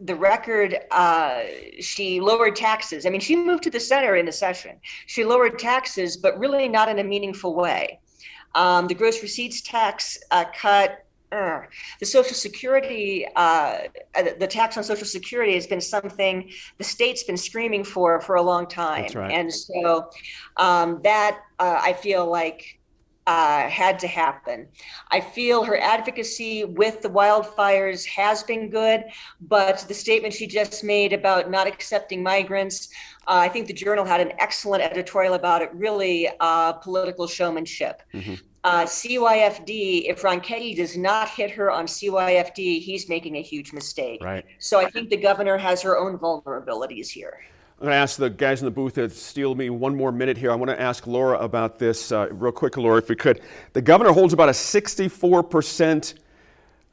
the 0.00 0.14
record 0.14 0.76
uh, 0.90 1.42
she 1.80 2.20
lowered 2.20 2.56
taxes 2.56 3.06
i 3.06 3.10
mean 3.10 3.20
she 3.20 3.36
moved 3.36 3.62
to 3.62 3.70
the 3.70 3.80
center 3.80 4.16
in 4.16 4.26
the 4.26 4.32
session 4.32 4.76
she 5.06 5.24
lowered 5.24 5.58
taxes 5.58 6.16
but 6.16 6.36
really 6.38 6.68
not 6.68 6.88
in 6.88 6.98
a 6.98 7.04
meaningful 7.04 7.54
way 7.54 8.00
um, 8.54 8.86
the 8.86 8.94
gross 8.94 9.22
receipts 9.22 9.60
tax 9.60 10.18
uh, 10.30 10.44
cut 10.54 11.04
uh, 11.32 11.62
the 11.98 12.06
Social 12.06 12.34
Security, 12.34 13.26
uh, 13.34 13.78
uh, 14.14 14.22
the 14.38 14.46
tax 14.46 14.76
on 14.76 14.84
Social 14.84 15.06
Security 15.06 15.54
has 15.54 15.66
been 15.66 15.80
something 15.80 16.50
the 16.78 16.84
state's 16.84 17.24
been 17.24 17.36
screaming 17.36 17.82
for 17.82 18.20
for 18.20 18.36
a 18.36 18.42
long 18.42 18.66
time, 18.66 19.06
right. 19.14 19.32
and 19.32 19.52
so 19.52 20.10
um, 20.56 21.00
that 21.02 21.40
uh, 21.58 21.80
I 21.82 21.92
feel 21.94 22.26
like 22.26 22.78
uh, 23.26 23.68
had 23.68 23.98
to 24.00 24.06
happen. 24.06 24.66
I 25.10 25.20
feel 25.20 25.64
her 25.64 25.78
advocacy 25.78 26.64
with 26.64 27.00
the 27.00 27.08
wildfires 27.08 28.04
has 28.06 28.42
been 28.42 28.68
good, 28.68 29.04
but 29.40 29.84
the 29.88 29.94
statement 29.94 30.34
she 30.34 30.46
just 30.46 30.84
made 30.84 31.12
about 31.12 31.50
not 31.50 31.66
accepting 31.66 32.22
migrants, 32.22 32.88
uh, 33.26 33.36
I 33.36 33.48
think 33.48 33.66
the 33.66 33.72
Journal 33.72 34.04
had 34.04 34.20
an 34.20 34.32
excellent 34.38 34.82
editorial 34.82 35.34
about 35.34 35.62
it, 35.62 35.70
really 35.72 36.28
uh, 36.40 36.74
political 36.74 37.26
showmanship. 37.26 38.02
Mm-hmm. 38.12 38.34
Uh, 38.64 38.84
CYFD, 38.84 40.08
if 40.08 40.22
Ronchetti 40.22 40.74
does 40.74 40.96
not 40.96 41.28
hit 41.28 41.50
her 41.50 41.70
on 41.70 41.84
CYFD, 41.84 42.80
he's 42.80 43.10
making 43.10 43.36
a 43.36 43.42
huge 43.42 43.74
mistake. 43.74 44.22
Right. 44.24 44.44
So 44.58 44.80
I 44.80 44.88
think 44.88 45.10
the 45.10 45.18
governor 45.18 45.58
has 45.58 45.82
her 45.82 45.98
own 45.98 46.18
vulnerabilities 46.18 47.08
here. 47.08 47.40
I'm 47.84 47.88
going 47.88 47.96
to 47.96 48.02
ask 48.02 48.16
the 48.16 48.30
guys 48.30 48.62
in 48.62 48.64
the 48.64 48.70
booth 48.70 48.94
to 48.94 49.10
steal 49.10 49.54
me 49.54 49.68
one 49.68 49.94
more 49.94 50.10
minute 50.10 50.38
here. 50.38 50.50
I 50.50 50.54
want 50.54 50.70
to 50.70 50.80
ask 50.80 51.06
Laura 51.06 51.36
about 51.36 51.78
this 51.78 52.12
uh, 52.12 52.28
real 52.30 52.50
quick, 52.50 52.78
Laura, 52.78 52.96
if 52.96 53.10
we 53.10 53.14
could. 53.14 53.42
The 53.74 53.82
governor 53.82 54.10
holds 54.10 54.32
about 54.32 54.48
a 54.48 54.54
64 54.54 55.42
percent, 55.42 56.14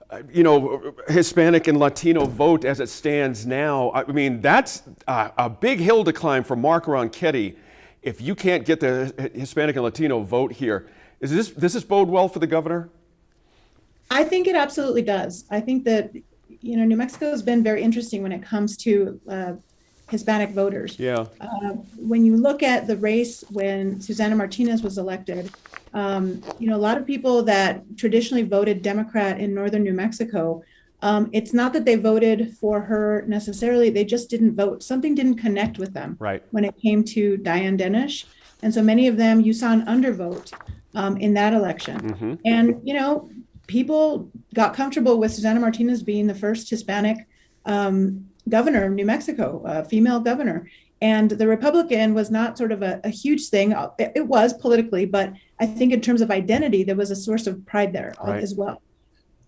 uh, 0.09 0.21
you 0.29 0.43
know, 0.43 0.93
Hispanic 1.07 1.69
and 1.69 1.79
Latino 1.79 2.25
vote 2.25 2.65
as 2.65 2.81
it 2.81 2.89
stands 2.89 3.47
now. 3.47 3.93
I 3.93 4.03
mean, 4.03 4.41
that's 4.41 4.83
a, 5.07 5.31
a 5.37 5.49
big 5.49 5.79
hill 5.79 6.03
to 6.03 6.11
climb 6.11 6.43
for 6.43 6.57
Mark 6.57 6.87
Ronchetti 6.87 7.55
if 8.01 8.19
you 8.19 8.35
can't 8.35 8.65
get 8.65 8.81
the 8.81 9.31
Hispanic 9.33 9.77
and 9.77 9.85
Latino 9.85 10.19
vote 10.23 10.51
here. 10.51 10.89
Is 11.21 11.31
this 11.31 11.51
this 11.51 11.81
bode 11.85 12.09
well 12.09 12.27
for 12.27 12.39
the 12.39 12.47
governor? 12.47 12.89
I 14.09 14.25
think 14.25 14.45
it 14.45 14.57
absolutely 14.57 15.03
does. 15.03 15.45
I 15.49 15.61
think 15.61 15.85
that 15.85 16.11
you 16.49 16.75
know 16.75 16.83
New 16.83 16.97
Mexico 16.97 17.31
has 17.31 17.41
been 17.41 17.63
very 17.63 17.81
interesting 17.81 18.21
when 18.21 18.33
it 18.33 18.43
comes 18.43 18.75
to 18.75 19.21
uh, 19.29 19.53
Hispanic 20.11 20.51
voters. 20.51 20.99
Yeah. 20.99 21.25
Uh, 21.39 21.73
when 21.97 22.25
you 22.25 22.35
look 22.35 22.61
at 22.61 22.85
the 22.85 22.97
race 22.97 23.43
when 23.49 23.99
Susana 24.01 24.35
Martinez 24.35 24.83
was 24.83 24.97
elected, 24.97 25.49
um, 25.93 26.41
you 26.59 26.67
know, 26.67 26.75
a 26.75 26.83
lot 26.89 26.97
of 26.97 27.07
people 27.07 27.43
that 27.43 27.83
traditionally 27.97 28.43
voted 28.43 28.81
Democrat 28.81 29.39
in 29.39 29.53
northern 29.53 29.83
New 29.83 29.93
Mexico, 29.93 30.63
um, 31.01 31.29
it's 31.33 31.53
not 31.53 31.73
that 31.73 31.85
they 31.85 31.95
voted 31.95 32.55
for 32.57 32.81
her 32.81 33.23
necessarily, 33.27 33.89
they 33.89 34.05
just 34.05 34.29
didn't 34.29 34.55
vote. 34.55 34.83
Something 34.83 35.15
didn't 35.15 35.37
connect 35.37 35.79
with 35.79 35.93
them 35.93 36.17
right. 36.19 36.43
when 36.51 36.63
it 36.65 36.75
came 36.79 37.03
to 37.05 37.37
Diane 37.37 37.77
Denish. 37.77 38.25
And 38.61 38.71
so 38.73 38.83
many 38.83 39.07
of 39.07 39.17
them, 39.17 39.41
you 39.41 39.53
saw 39.53 39.71
an 39.71 39.85
undervote 39.85 40.53
um, 40.93 41.17
in 41.17 41.33
that 41.33 41.53
election. 41.53 41.99
Mm-hmm. 41.99 42.33
And, 42.45 42.81
you 42.83 42.93
know, 42.93 43.29
people 43.67 44.29
got 44.53 44.75
comfortable 44.75 45.17
with 45.17 45.33
Susana 45.33 45.59
Martinez 45.59 46.03
being 46.03 46.27
the 46.27 46.35
first 46.35 46.69
Hispanic 46.69 47.25
um, 47.65 48.27
governor 48.49 48.85
of 48.85 48.93
New 48.93 49.05
Mexico, 49.05 49.61
a 49.65 49.83
female 49.83 50.19
governor. 50.19 50.67
And 51.01 51.31
the 51.31 51.47
Republican 51.47 52.13
was 52.13 52.29
not 52.29 52.57
sort 52.57 52.71
of 52.71 52.83
a, 52.83 53.01
a 53.03 53.09
huge 53.09 53.47
thing. 53.47 53.71
It, 53.97 54.11
it, 54.15 54.27
was 54.27 54.53
politically, 54.53 55.05
but 55.05 55.33
I 55.59 55.65
think 55.65 55.93
in 55.93 56.01
terms 56.01 56.21
of 56.21 56.29
identity, 56.29 56.83
there 56.83 56.95
was 56.95 57.09
a 57.09 57.15
source 57.15 57.47
of 57.47 57.65
pride 57.65 57.91
there 57.91 58.13
right. 58.23 58.43
as 58.43 58.53
well. 58.53 58.81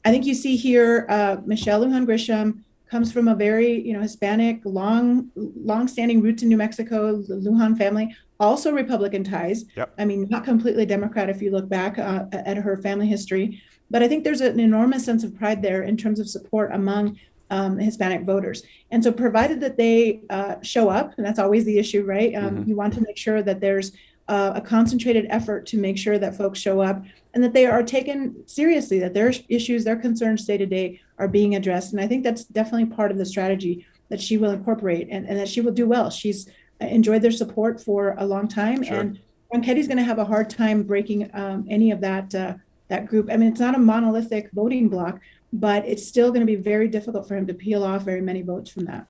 I 0.04 0.10
think 0.10 0.26
you 0.26 0.34
see 0.34 0.56
here 0.56 1.06
uh, 1.10 1.38
Michelle 1.46 1.86
Lujan 1.86 2.08
Grisham 2.08 2.64
comes 2.90 3.12
from 3.12 3.28
a 3.28 3.36
very 3.36 3.82
you 3.82 3.94
know 3.94 4.02
Hispanic, 4.02 4.62
long, 4.66 5.32
long-standing 5.36 6.22
roots 6.22 6.44
in 6.44 6.50
New 6.50 6.58
Mexico. 6.58 7.22
The 7.22 7.36
Lujan 7.36 7.78
family, 7.78 8.16
also 8.40 8.72
Republican 8.72 9.24
ties. 9.24 9.66
Yep. 9.76 9.94
I 9.98 10.06
mean, 10.06 10.28
not 10.30 10.44
completely 10.44 10.86
Democrat 10.86 11.30
if 11.30 11.42
you 11.42 11.52
look 11.52 11.70
back 11.70 12.00
uh, 12.00 12.26
at 12.32 12.58
her 12.58 12.78
family 12.78 13.08
history, 13.08 13.62
but 13.90 14.02
I 14.02 14.08
think 14.08 14.24
there's 14.24 14.42
an 14.42 14.60
enormous 14.60 15.06
sense 15.06 15.24
of 15.24 15.36
pride 15.36 15.62
there 15.62 15.84
in 15.84 15.98
terms 15.98 16.20
of 16.20 16.28
support 16.28 16.72
among 16.74 17.20
um, 17.54 17.78
Hispanic 17.78 18.22
voters. 18.24 18.64
And 18.92 19.04
so, 19.04 19.12
provided 19.12 19.60
that 19.62 19.78
they 19.78 20.22
uh, 20.30 20.56
show 20.62 20.90
up, 20.90 21.14
and 21.18 21.26
that's 21.26 21.40
always 21.40 21.66
the 21.66 21.78
issue, 21.78 22.04
right? 22.04 22.34
Um, 22.34 22.44
mm-hmm. 22.44 22.70
You 22.70 22.76
want 22.76 22.94
to 22.96 23.02
make 23.02 23.18
sure 23.18 23.42
that 23.44 23.60
there's 23.62 23.92
uh, 24.28 24.54
a 24.56 24.62
concentrated 24.62 25.28
effort 25.30 25.66
to 25.68 25.78
make 25.78 25.98
sure 25.98 26.18
that 26.18 26.36
folks 26.36 26.60
show 26.60 26.82
up 26.82 27.04
and 27.34 27.44
that 27.44 27.54
they 27.54 27.66
are 27.66 27.84
taken 27.84 28.48
seriously, 28.48 28.98
that 29.00 29.14
their 29.14 29.34
issues, 29.50 29.84
their 29.84 29.98
concerns 29.98 30.46
day 30.46 30.58
to 30.58 30.66
day 30.66 31.00
are 31.20 31.28
being 31.28 31.56
addressed. 31.56 31.92
And 31.92 32.02
I 32.02 32.08
think 32.08 32.24
that's 32.24 32.46
definitely 32.46 32.88
part 32.96 33.12
of 33.12 33.18
the 33.18 33.26
strategy 33.26 33.86
that 34.10 34.22
she 34.22 34.38
will 34.38 34.52
incorporate 34.52 35.08
and, 35.12 35.28
and 35.28 35.38
that 35.38 35.50
she 35.50 35.62
will 35.62 35.74
do 35.74 35.88
well. 35.88 36.10
She's 36.10 36.50
enjoyed 36.80 37.22
their 37.22 37.32
support 37.32 37.82
for 37.82 38.16
a 38.18 38.26
long 38.26 38.48
time. 38.48 38.84
Sure. 38.84 39.00
And 39.00 39.20
Ronchetti's 39.54 39.88
going 39.88 39.98
to 39.98 40.04
have 40.04 40.20
a 40.20 40.26
hard 40.26 40.50
time 40.50 40.84
breaking 40.84 41.30
um, 41.34 41.68
any 41.70 41.92
of 41.92 42.00
that 42.02 42.34
uh, 42.34 42.54
that 42.88 43.08
group. 43.08 43.30
I 43.32 43.38
mean, 43.38 43.52
it's 43.52 43.60
not 43.60 43.76
a 43.76 43.80
monolithic 43.80 44.50
voting 44.54 44.88
block, 44.90 45.20
but 45.54 45.88
it's 45.88 46.06
still 46.06 46.30
going 46.30 46.42
to 46.42 46.48
be 46.48 46.56
very 46.56 46.88
difficult 46.88 47.28
for 47.28 47.36
him 47.36 47.46
to 47.46 47.54
peel 47.54 47.84
off 47.84 48.02
very 48.02 48.22
many 48.22 48.42
votes 48.42 48.72
from 48.72 48.86
that. 48.86 49.08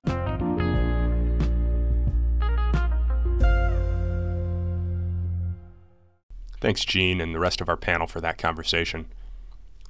Thanks, 6.60 6.84
Gene, 6.84 7.20
and 7.20 7.34
the 7.34 7.38
rest 7.38 7.60
of 7.60 7.68
our 7.68 7.76
panel 7.76 8.06
for 8.06 8.20
that 8.20 8.38
conversation. 8.38 9.06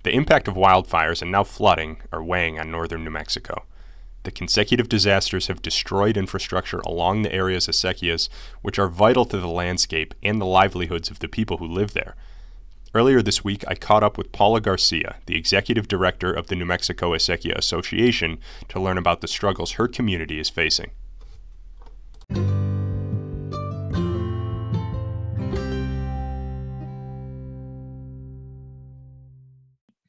The 0.05 0.15
impact 0.15 0.49
of 0.49 0.55
wildfires 0.55 1.23
and 1.23 1.33
now 1.33 1.43
flooding 1.43 1.99
are 2.13 2.23
weighing 2.23 2.61
on 2.61 2.71
northern 2.71 3.05
New 3.05 3.11
Mexico. 3.11 3.65
The 4.23 4.31
consecutive 4.31 4.89
disasters 4.89 5.49
have 5.49 5.61
destroyed 5.61 6.17
infrastructure 6.17 6.81
along 6.81 7.23
the 7.23 7.33
area's 7.33 7.67
acequias, 7.67 8.29
which 8.63 8.79
are 8.79 8.89
vital 8.89 9.25
to 9.27 9.39
the 9.39 9.49
landscape 9.49 10.15
and 10.23 10.41
the 10.41 10.47
livelihoods 10.47 11.11
of 11.11 11.19
the 11.19 11.29
people 11.29 11.59
who 11.59 11.67
live 11.67 11.95
there. 11.95 12.15
Earlier 12.97 13.23
this 13.23 13.43
week, 13.43 13.65
I 13.67 13.75
caught 13.75 14.05
up 14.05 14.17
with 14.17 14.31
Paula 14.31 14.61
Garcia, 14.61 15.17
the 15.27 15.37
executive 15.37 15.89
director 15.89 16.33
of 16.33 16.47
the 16.47 16.55
New 16.55 16.65
Mexico 16.65 17.11
Acequia 17.11 17.57
Association, 17.57 18.39
to 18.69 18.79
learn 18.79 18.99
about 18.99 19.21
the 19.21 19.27
struggles 19.27 19.73
her 19.73 19.89
community 19.89 20.39
is 20.39 20.49
facing. 20.49 20.93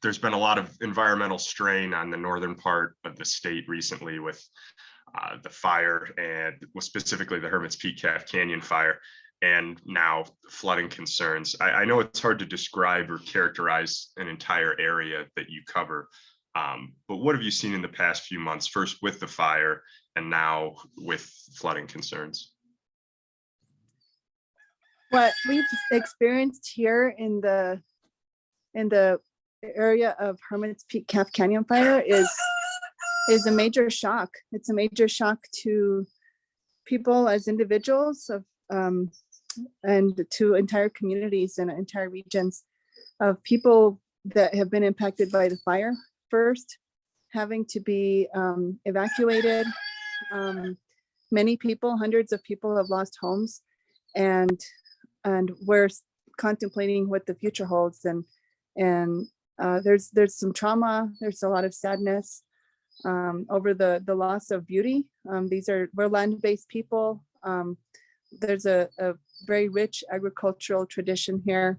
There's 0.00 0.18
been 0.18 0.32
a 0.32 0.38
lot 0.38 0.56
of 0.56 0.70
environmental 0.80 1.38
strain 1.38 1.92
on 1.92 2.10
the 2.10 2.16
northern 2.16 2.54
part 2.54 2.94
of 3.04 3.16
the 3.16 3.24
state 3.24 3.64
recently 3.66 4.20
with 4.20 4.40
uh, 5.20 5.38
the 5.42 5.50
fire 5.50 6.08
and 6.18 6.54
specifically 6.80 7.40
the 7.40 7.48
Hermit's 7.48 7.74
Peak 7.74 8.00
Calf 8.00 8.26
Canyon 8.26 8.60
fire 8.60 9.00
and 9.42 9.80
now 9.84 10.24
flooding 10.48 10.88
concerns. 10.88 11.54
I, 11.60 11.70
I, 11.70 11.84
know 11.84 12.00
it's 12.00 12.20
hard 12.20 12.38
to 12.38 12.46
describe 12.46 13.10
or 13.10 13.18
characterize 13.18 14.08
an 14.16 14.28
entire 14.28 14.74
area 14.80 15.26
that 15.36 15.50
you 15.50 15.62
cover, 15.66 16.08
um, 16.54 16.94
but 17.06 17.18
what 17.18 17.34
have 17.34 17.44
you 17.44 17.50
seen 17.50 17.74
in 17.74 17.82
the 17.82 17.88
past 17.88 18.22
few 18.24 18.38
months? 18.38 18.66
First 18.66 18.98
with 19.02 19.20
the 19.20 19.26
fire, 19.26 19.82
and 20.16 20.30
now 20.30 20.76
with 20.96 21.30
flooding 21.54 21.86
concerns? 21.86 22.54
what 25.10 25.32
we've 25.48 25.64
experienced 25.92 26.70
here 26.74 27.14
in 27.16 27.40
the 27.40 27.80
in 28.74 28.88
the 28.88 29.18
area 29.74 30.14
of 30.18 30.38
Hermit's 30.48 30.84
Peak 30.88 31.06
Calf 31.08 31.32
Canyon 31.32 31.64
fire 31.64 32.00
is 32.00 32.28
is 33.30 33.46
a 33.46 33.52
major 33.52 33.90
shock. 33.90 34.30
It's 34.52 34.68
a 34.68 34.74
major 34.74 35.08
shock 35.08 35.38
to 35.62 36.06
people 36.86 37.28
as 37.28 37.48
individuals 37.48 38.30
of 38.30 38.44
um, 38.70 39.10
and 39.82 40.24
to 40.32 40.54
entire 40.54 40.88
communities 40.88 41.58
and 41.58 41.70
entire 41.70 42.10
regions 42.10 42.64
of 43.20 43.42
people 43.42 44.00
that 44.24 44.54
have 44.54 44.70
been 44.70 44.82
impacted 44.82 45.30
by 45.30 45.48
the 45.48 45.56
fire 45.64 45.94
first, 46.30 46.78
having 47.32 47.64
to 47.66 47.80
be 47.80 48.28
um, 48.34 48.78
evacuated. 48.84 49.66
Um, 50.32 50.76
many 51.30 51.56
people, 51.56 51.96
hundreds 51.96 52.32
of 52.32 52.42
people 52.42 52.76
have 52.76 52.88
lost 52.88 53.18
homes 53.20 53.62
and 54.16 54.58
and 55.24 55.50
we're 55.66 55.88
contemplating 56.38 57.08
what 57.08 57.26
the 57.26 57.34
future 57.34 57.66
holds 57.66 58.04
and 58.04 58.24
and 58.76 59.26
uh, 59.58 59.80
there's 59.84 60.10
there's 60.10 60.36
some 60.36 60.52
trauma 60.52 61.08
there's 61.20 61.42
a 61.42 61.48
lot 61.48 61.64
of 61.64 61.74
sadness 61.74 62.42
um, 63.04 63.46
over 63.50 63.74
the 63.74 64.02
the 64.06 64.14
loss 64.14 64.50
of 64.50 64.66
beauty 64.66 65.06
um, 65.30 65.48
these 65.48 65.68
are 65.68 65.88
we're 65.94 66.08
land-based 66.08 66.68
people 66.68 67.24
um, 67.42 67.76
there's 68.40 68.66
a, 68.66 68.88
a 68.98 69.14
very 69.44 69.68
rich 69.68 70.02
agricultural 70.12 70.86
tradition 70.86 71.42
here 71.44 71.78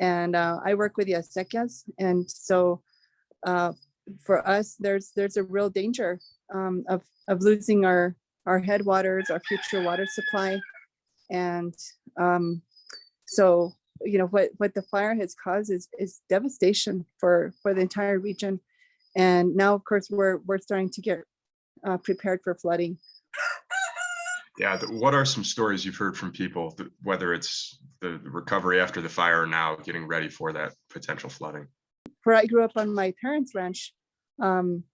and 0.00 0.34
uh, 0.36 0.58
i 0.64 0.74
work 0.74 0.96
with 0.96 1.06
the 1.06 1.14
acequias 1.14 1.84
and 1.98 2.30
so 2.30 2.82
uh, 3.46 3.72
for 4.24 4.46
us 4.48 4.76
there's 4.78 5.12
there's 5.16 5.36
a 5.36 5.42
real 5.42 5.70
danger 5.70 6.20
um, 6.52 6.84
of 6.88 7.02
of 7.28 7.40
losing 7.40 7.84
our 7.84 8.16
our 8.46 8.58
headwaters 8.58 9.30
our 9.30 9.40
future 9.40 9.82
water 9.82 10.06
supply 10.06 10.58
and 11.30 11.74
um, 12.20 12.62
so, 13.26 13.72
you 14.02 14.18
know, 14.18 14.26
what, 14.26 14.50
what 14.58 14.74
the 14.74 14.82
fire 14.82 15.14
has 15.14 15.34
caused 15.34 15.72
is, 15.72 15.88
is 15.98 16.20
devastation 16.28 17.04
for, 17.18 17.52
for 17.62 17.74
the 17.74 17.80
entire 17.80 18.18
region. 18.18 18.60
And 19.16 19.54
now, 19.54 19.74
of 19.74 19.84
course, 19.84 20.08
we're, 20.10 20.38
we're 20.38 20.58
starting 20.58 20.90
to 20.90 21.00
get 21.00 21.20
uh, 21.86 21.98
prepared 21.98 22.40
for 22.42 22.54
flooding. 22.54 22.98
Yeah, 24.58 24.78
what 24.88 25.14
are 25.14 25.24
some 25.24 25.42
stories 25.42 25.84
you've 25.84 25.96
heard 25.96 26.16
from 26.16 26.30
people, 26.30 26.76
whether 27.02 27.34
it's 27.34 27.78
the 28.00 28.20
recovery 28.22 28.80
after 28.80 29.00
the 29.00 29.08
fire 29.08 29.46
now 29.46 29.74
getting 29.76 30.06
ready 30.06 30.28
for 30.28 30.52
that 30.52 30.72
potential 30.90 31.28
flooding? 31.28 31.66
Where 32.22 32.36
I 32.36 32.46
grew 32.46 32.62
up 32.62 32.72
on 32.76 32.94
my 32.94 33.12
parents' 33.20 33.54
ranch, 33.54 33.92
um, 34.40 34.84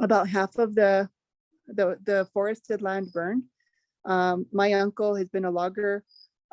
about 0.00 0.28
half 0.28 0.58
of 0.58 0.74
the, 0.74 1.08
the, 1.68 1.98
the 2.04 2.28
forested 2.32 2.82
land 2.82 3.12
burned. 3.12 3.44
Um, 4.04 4.46
my 4.52 4.72
uncle 4.72 5.14
has 5.14 5.28
been 5.28 5.44
a 5.44 5.50
logger 5.50 6.04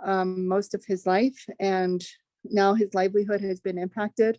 um, 0.04 0.48
most 0.48 0.74
of 0.74 0.84
his 0.86 1.06
life, 1.06 1.46
and 1.60 2.04
now 2.46 2.74
his 2.74 2.94
livelihood 2.94 3.42
has 3.42 3.60
been 3.60 3.78
impacted. 3.78 4.38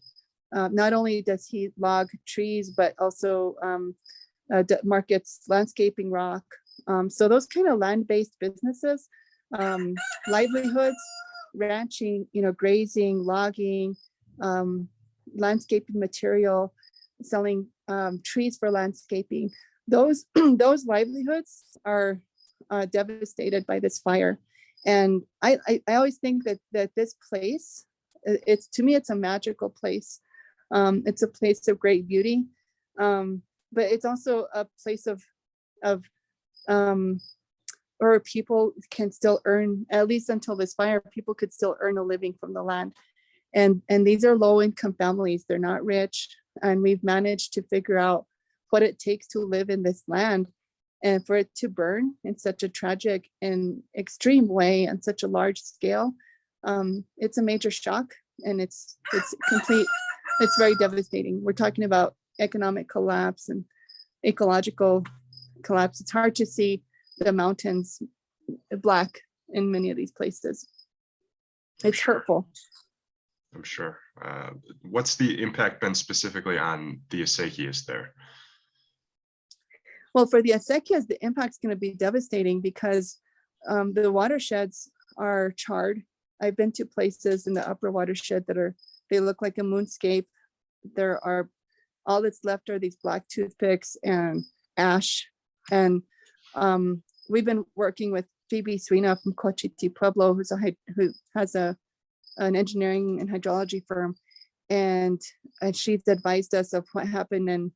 Uh, 0.55 0.69
not 0.69 0.93
only 0.93 1.23
does 1.23 1.47
he 1.47 1.71
log 1.79 2.09
trees, 2.27 2.71
but 2.71 2.95
also 2.99 3.57
um, 3.63 3.95
uh, 4.53 4.63
markets 4.85 5.41
landscaping 5.49 6.11
rock. 6.11 6.45
Um, 6.87 7.09
so 7.11 7.29
those 7.29 7.47
kind 7.47 7.69
of 7.69 7.79
land-based 7.79 8.37
businesses, 8.41 9.09
um, 9.59 9.95
livelihoods, 10.29 10.97
ranching, 11.55 12.27
you 12.33 12.43
know, 12.43 12.53
grazing, 12.53 13.25
logging, 13.25 13.97
um, 14.41 14.89
landscaping 15.37 15.99
material, 15.99 16.73
selling 17.23 17.67
um, 17.89 18.21
trees 18.25 18.59
for 18.59 18.71
landscaping. 18.71 19.51
Those 19.89 20.27
those 20.35 20.87
livelihoods 20.87 21.65
are 21.85 22.21
uh, 22.71 22.87
devastated 22.87 23.67
by 23.67 23.79
this 23.81 23.99
fire, 23.99 24.39
and 24.85 25.23
I, 25.43 25.59
I 25.67 25.83
I 25.89 25.95
always 25.95 26.19
think 26.19 26.45
that 26.45 26.59
that 26.73 26.95
this 26.95 27.15
place, 27.29 27.87
it's 28.25 28.69
to 28.69 28.83
me 28.83 28.95
it's 28.95 29.11
a 29.11 29.17
magical 29.17 29.71
place. 29.71 30.21
Um, 30.71 31.03
it's 31.07 31.23
a 31.23 31.29
place 31.29 31.69
of 31.69 31.79
great 31.79 32.09
beauty, 32.09 32.45
um, 32.99 33.43
but 33.73 33.85
it's 33.85 34.05
also 34.05 34.47
a 34.55 34.67
place 34.83 35.07
of 35.07 35.23
of 35.83 36.03
um, 36.69 37.21
or 38.01 38.21
people 38.21 38.73
can 38.91 39.11
still 39.13 39.41
earn 39.45 39.87
at 39.91 40.09
least 40.09 40.29
until 40.29 40.57
this 40.57 40.75
fire 40.75 41.03
people 41.13 41.35
could 41.35 41.53
still 41.53 41.77
earn 41.81 41.99
a 41.99 42.03
living 42.03 42.35
from 42.39 42.53
the 42.53 42.63
land. 42.63 42.93
And 43.55 43.83
and 43.89 44.07
these 44.07 44.25
are 44.25 44.37
low 44.37 44.61
income 44.61 44.95
families. 44.95 45.45
They're 45.49 45.59
not 45.59 45.85
rich. 45.85 46.29
And 46.63 46.83
we've 46.83 47.05
managed 47.05 47.55
to 47.55 47.63
figure 47.63 47.99
out 47.99 48.27
what 48.71 48.83
it 48.83 48.99
takes 48.99 49.29
to 49.29 49.41
live 49.41 49.71
in 49.71 49.83
this 49.83 50.03
land 50.09 50.49
and 51.03 51.25
for 51.25 51.37
it 51.37 51.55
to 51.57 51.69
burn 51.69 52.15
in 52.25 52.39
such 52.39 52.63
a 52.63 52.69
tragic 52.69 53.29
and 53.41 53.83
extreme 53.97 54.49
way 54.49 54.89
on 54.89 55.03
such 55.03 55.23
a 55.23 55.29
large 55.29 55.61
scale 55.61 56.15
um, 56.65 57.05
it's 57.19 57.39
a 57.39 57.43
major 57.43 57.71
shock 57.71 58.15
and 58.41 58.61
it's 58.61 58.97
it's 59.13 59.35
complete 59.49 59.87
it's 60.41 60.57
very 60.57 60.75
devastating. 60.77 61.43
We're 61.43 61.53
talking 61.53 61.85
about 61.85 62.15
economic 62.41 62.89
collapse 62.89 63.49
and 63.49 63.65
ecological 64.27 65.05
collapse 65.65 66.01
it's 66.01 66.13
hard 66.13 66.35
to 66.35 66.47
see 66.47 66.83
the 67.19 67.33
mountains 67.33 68.01
black 68.79 69.21
in 69.51 69.71
many 69.71 69.91
of 69.91 69.97
these 69.97 70.13
places 70.13 70.69
it's 71.83 71.99
Sure. 71.99 72.15
hurtful 72.15 72.49
I'm 73.55 73.63
sure. 73.63 74.01
Uh, 74.21 74.51
What's 74.83 75.17
the 75.17 75.41
impact 75.41 75.81
been 75.81 75.95
specifically 75.95 76.59
on 76.59 77.01
the 77.11 77.23
acequias 77.23 77.85
there? 77.85 78.13
Well, 80.13 80.27
for 80.27 80.43
the 80.43 80.51
acequias, 80.51 81.07
the 81.07 81.23
impact's 81.25 81.59
going 81.59 81.75
to 81.75 81.79
be 81.79 81.95
devastating 81.95 82.61
because 82.61 83.19
um, 83.69 83.95
the 83.95 84.11
watersheds 84.11 84.91
are 85.17 85.53
charred. 85.57 86.03
I've 86.41 86.57
been 86.57 86.73
to 86.73 86.87
places 86.87 87.47
in 87.47 87.55
the 87.55 87.69
upper 87.69 87.91
watershed 87.91 88.45
that 88.47 88.59
are, 88.59 88.75
they 89.11 89.21
look 89.21 89.41
like 89.41 89.59
a 89.59 89.63
moonscape. 89.63 90.27
There 90.97 91.25
are, 91.25 91.49
all 92.07 92.23
that's 92.23 92.45
left 92.45 92.69
are 92.71 92.79
these 92.79 92.97
black 92.97 93.29
toothpicks 93.29 93.97
and 94.03 94.45
ash. 94.77 95.29
And 95.71 96.03
um, 96.55 97.03
we've 97.29 97.45
been 97.45 97.65
working 97.75 98.13
with 98.13 98.27
Phoebe 98.51 98.79
Suina 98.79 99.21
from 99.21 99.33
Cochiti 99.35 99.95
Pueblo, 99.95 100.35
who's 100.35 100.53
a, 100.53 100.59
who 100.95 101.11
has 101.35 101.55
a, 101.55 101.77
an 102.39 102.57
engineering 102.57 103.21
and 103.21 103.29
hydrology 103.29 103.83
firm. 103.87 104.15
And, 104.71 105.21
and 105.61 105.77
she's 105.77 106.07
advised 106.09 106.55
us 106.55 106.73
of 106.73 106.87
what 106.93 107.07
happened 107.07 107.49
in 107.49 107.73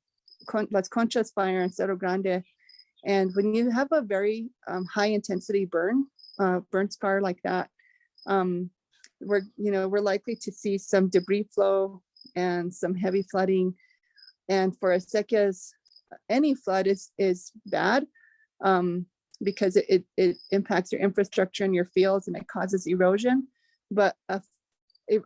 Con- 0.46 0.68
Las 0.70 0.88
Conchas 0.88 1.32
fire 1.34 1.62
in 1.62 1.70
Cerro 1.70 1.96
Grande. 1.96 2.42
And 3.04 3.30
when 3.34 3.54
you 3.54 3.70
have 3.70 3.88
a 3.92 4.02
very 4.02 4.50
um, 4.66 4.84
high 4.86 5.06
intensity 5.06 5.64
burn, 5.64 6.06
uh, 6.38 6.60
burn 6.70 6.90
scar 6.90 7.20
like 7.20 7.40
that, 7.44 7.70
um, 8.26 8.70
we're 9.20 9.42
you 9.56 9.72
know 9.72 9.88
we're 9.88 10.00
likely 10.00 10.36
to 10.36 10.52
see 10.52 10.78
some 10.78 11.08
debris 11.08 11.48
flow 11.54 12.02
and 12.36 12.72
some 12.72 12.94
heavy 12.94 13.22
flooding. 13.22 13.74
And 14.48 14.76
for 14.78 14.96
acequias, 14.96 15.72
any 16.28 16.54
flood 16.54 16.86
is 16.86 17.10
is 17.18 17.52
bad 17.66 18.06
um, 18.64 19.06
because 19.42 19.76
it, 19.76 19.86
it 19.88 20.04
it 20.16 20.36
impacts 20.50 20.92
your 20.92 21.00
infrastructure 21.00 21.64
and 21.64 21.74
your 21.74 21.86
fields 21.86 22.28
and 22.28 22.36
it 22.36 22.48
causes 22.48 22.86
erosion. 22.86 23.48
But 23.90 24.16
a, 24.28 24.40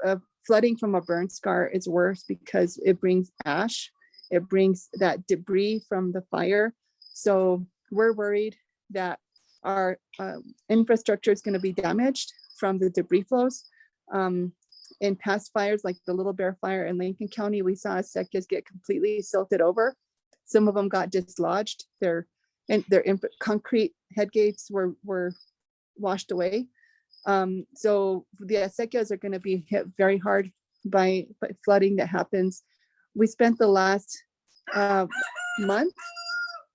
a- 0.04 0.20
flooding 0.46 0.76
from 0.76 0.96
a 0.96 1.00
burn 1.00 1.28
scar 1.30 1.68
is 1.68 1.88
worse 1.88 2.24
because 2.26 2.76
it 2.84 3.00
brings 3.00 3.30
ash 3.44 3.92
it 4.32 4.48
brings 4.48 4.88
that 4.94 5.26
debris 5.26 5.84
from 5.88 6.10
the 6.10 6.22
fire. 6.22 6.74
So 7.12 7.66
we're 7.92 8.14
worried 8.14 8.56
that 8.90 9.18
our 9.62 9.98
um, 10.18 10.54
infrastructure 10.70 11.30
is 11.30 11.42
going 11.42 11.52
to 11.52 11.60
be 11.60 11.72
damaged 11.72 12.32
from 12.58 12.78
the 12.78 12.90
debris 12.90 13.22
flows. 13.22 13.64
Um, 14.10 14.52
in 15.00 15.16
past 15.16 15.52
fires, 15.52 15.82
like 15.84 15.96
the 16.06 16.14
Little 16.14 16.32
Bear 16.32 16.56
Fire 16.60 16.86
in 16.86 16.96
Lincoln 16.96 17.28
County, 17.28 17.60
we 17.60 17.74
saw 17.74 17.96
acequias 17.96 18.48
get 18.48 18.66
completely 18.66 19.20
silted 19.20 19.60
over. 19.60 19.94
Some 20.44 20.68
of 20.68 20.74
them 20.74 20.88
got 20.88 21.10
dislodged. 21.10 21.84
Their 22.00 22.26
and 22.68 22.84
their 22.88 23.02
imp- 23.02 23.24
concrete 23.40 23.94
head 24.14 24.32
gates 24.32 24.70
were 24.70 24.94
were 25.04 25.32
washed 25.96 26.30
away. 26.30 26.68
Um, 27.26 27.66
so 27.74 28.26
the 28.40 28.56
acequias 28.56 29.10
are 29.10 29.16
going 29.16 29.32
to 29.32 29.40
be 29.40 29.64
hit 29.68 29.86
very 29.96 30.18
hard 30.18 30.50
by, 30.84 31.26
by 31.40 31.50
flooding 31.64 31.96
that 31.96 32.08
happens 32.08 32.64
we 33.14 33.26
spent 33.26 33.58
the 33.58 33.66
last 33.66 34.24
uh, 34.74 35.06
month, 35.58 35.94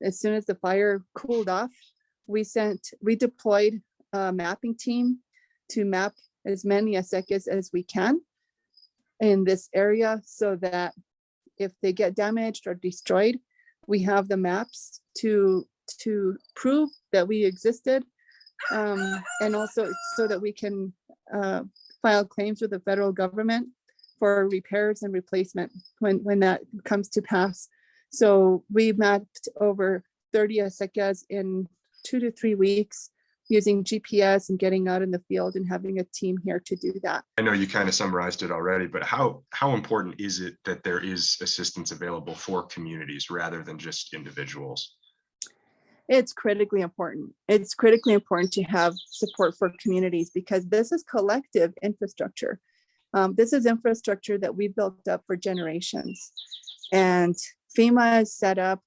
as 0.01 0.19
soon 0.19 0.33
as 0.33 0.45
the 0.45 0.55
fire 0.55 1.03
cooled 1.15 1.49
off, 1.49 1.71
we 2.27 2.43
sent, 2.43 2.91
we 3.01 3.15
deployed 3.15 3.81
a 4.13 4.31
mapping 4.31 4.75
team 4.75 5.19
to 5.71 5.85
map 5.85 6.13
as 6.45 6.63
many 6.63 6.93
acequias 6.93 7.47
as 7.47 7.71
we 7.73 7.83
can 7.83 8.21
in 9.19 9.43
this 9.43 9.69
area 9.73 10.21
so 10.25 10.55
that 10.55 10.93
if 11.57 11.71
they 11.81 11.91
get 11.91 12.15
damaged 12.15 12.67
or 12.67 12.75
destroyed, 12.75 13.39
we 13.87 14.01
have 14.03 14.27
the 14.27 14.37
maps 14.37 15.01
to 15.19 15.65
to 16.01 16.37
prove 16.55 16.89
that 17.13 17.27
we 17.27 17.45
existed 17.45 18.03
um, 18.71 19.23
and 19.41 19.55
also 19.55 19.89
so 20.15 20.27
that 20.27 20.41
we 20.41 20.51
can 20.51 20.91
uh, 21.33 21.63
file 22.01 22.25
claims 22.25 22.61
with 22.61 22.71
the 22.71 22.79
federal 22.81 23.11
government 23.11 23.67
for 24.19 24.47
repairs 24.49 25.03
and 25.03 25.13
replacement 25.13 25.71
when, 25.99 26.17
when 26.23 26.39
that 26.39 26.61
comes 26.83 27.07
to 27.09 27.21
pass. 27.21 27.69
So 28.09 28.63
we 28.71 28.91
mapped 28.93 29.47
over 29.59 30.03
30 30.33 30.59
acequias 30.59 31.23
in 31.29 31.67
two 32.03 32.19
to 32.19 32.31
three 32.31 32.55
weeks 32.55 33.11
using 33.49 33.83
GPS 33.83 34.49
and 34.49 34.59
getting 34.59 34.87
out 34.87 35.01
in 35.01 35.11
the 35.11 35.21
field 35.27 35.55
and 35.55 35.67
having 35.67 35.99
a 35.99 36.03
team 36.13 36.37
here 36.43 36.61
to 36.65 36.75
do 36.75 36.93
that. 37.03 37.23
I 37.37 37.41
know 37.41 37.53
you 37.53 37.67
kind 37.67 37.87
of 37.87 37.95
summarized 37.95 38.43
it 38.43 38.51
already, 38.51 38.87
but 38.87 39.03
how, 39.03 39.43
how 39.51 39.73
important 39.73 40.19
is 40.19 40.41
it 40.41 40.55
that 40.65 40.83
there 40.83 40.99
is 40.99 41.37
assistance 41.41 41.91
available 41.91 42.35
for 42.35 42.63
communities 42.63 43.29
rather 43.29 43.63
than 43.63 43.77
just 43.77 44.13
individuals? 44.13 44.95
It's 46.09 46.31
critically 46.31 46.81
important. 46.81 47.33
It's 47.49 47.73
critically 47.73 48.13
important 48.13 48.53
to 48.53 48.63
have 48.63 48.93
support 49.09 49.55
for 49.57 49.71
communities 49.81 50.29
because 50.33 50.65
this 50.65 50.91
is 50.91 51.03
collective 51.03 51.73
infrastructure. 51.81 52.59
Um, 53.13 53.35
this 53.35 53.51
is 53.51 53.65
infrastructure 53.65 54.37
that 54.37 54.55
we 54.55 54.69
built 54.69 55.07
up 55.07 55.23
for 55.27 55.35
generations. 55.35 56.31
And 56.93 57.35
FEMA 57.77 58.21
is 58.21 58.33
set 58.33 58.57
up 58.57 58.81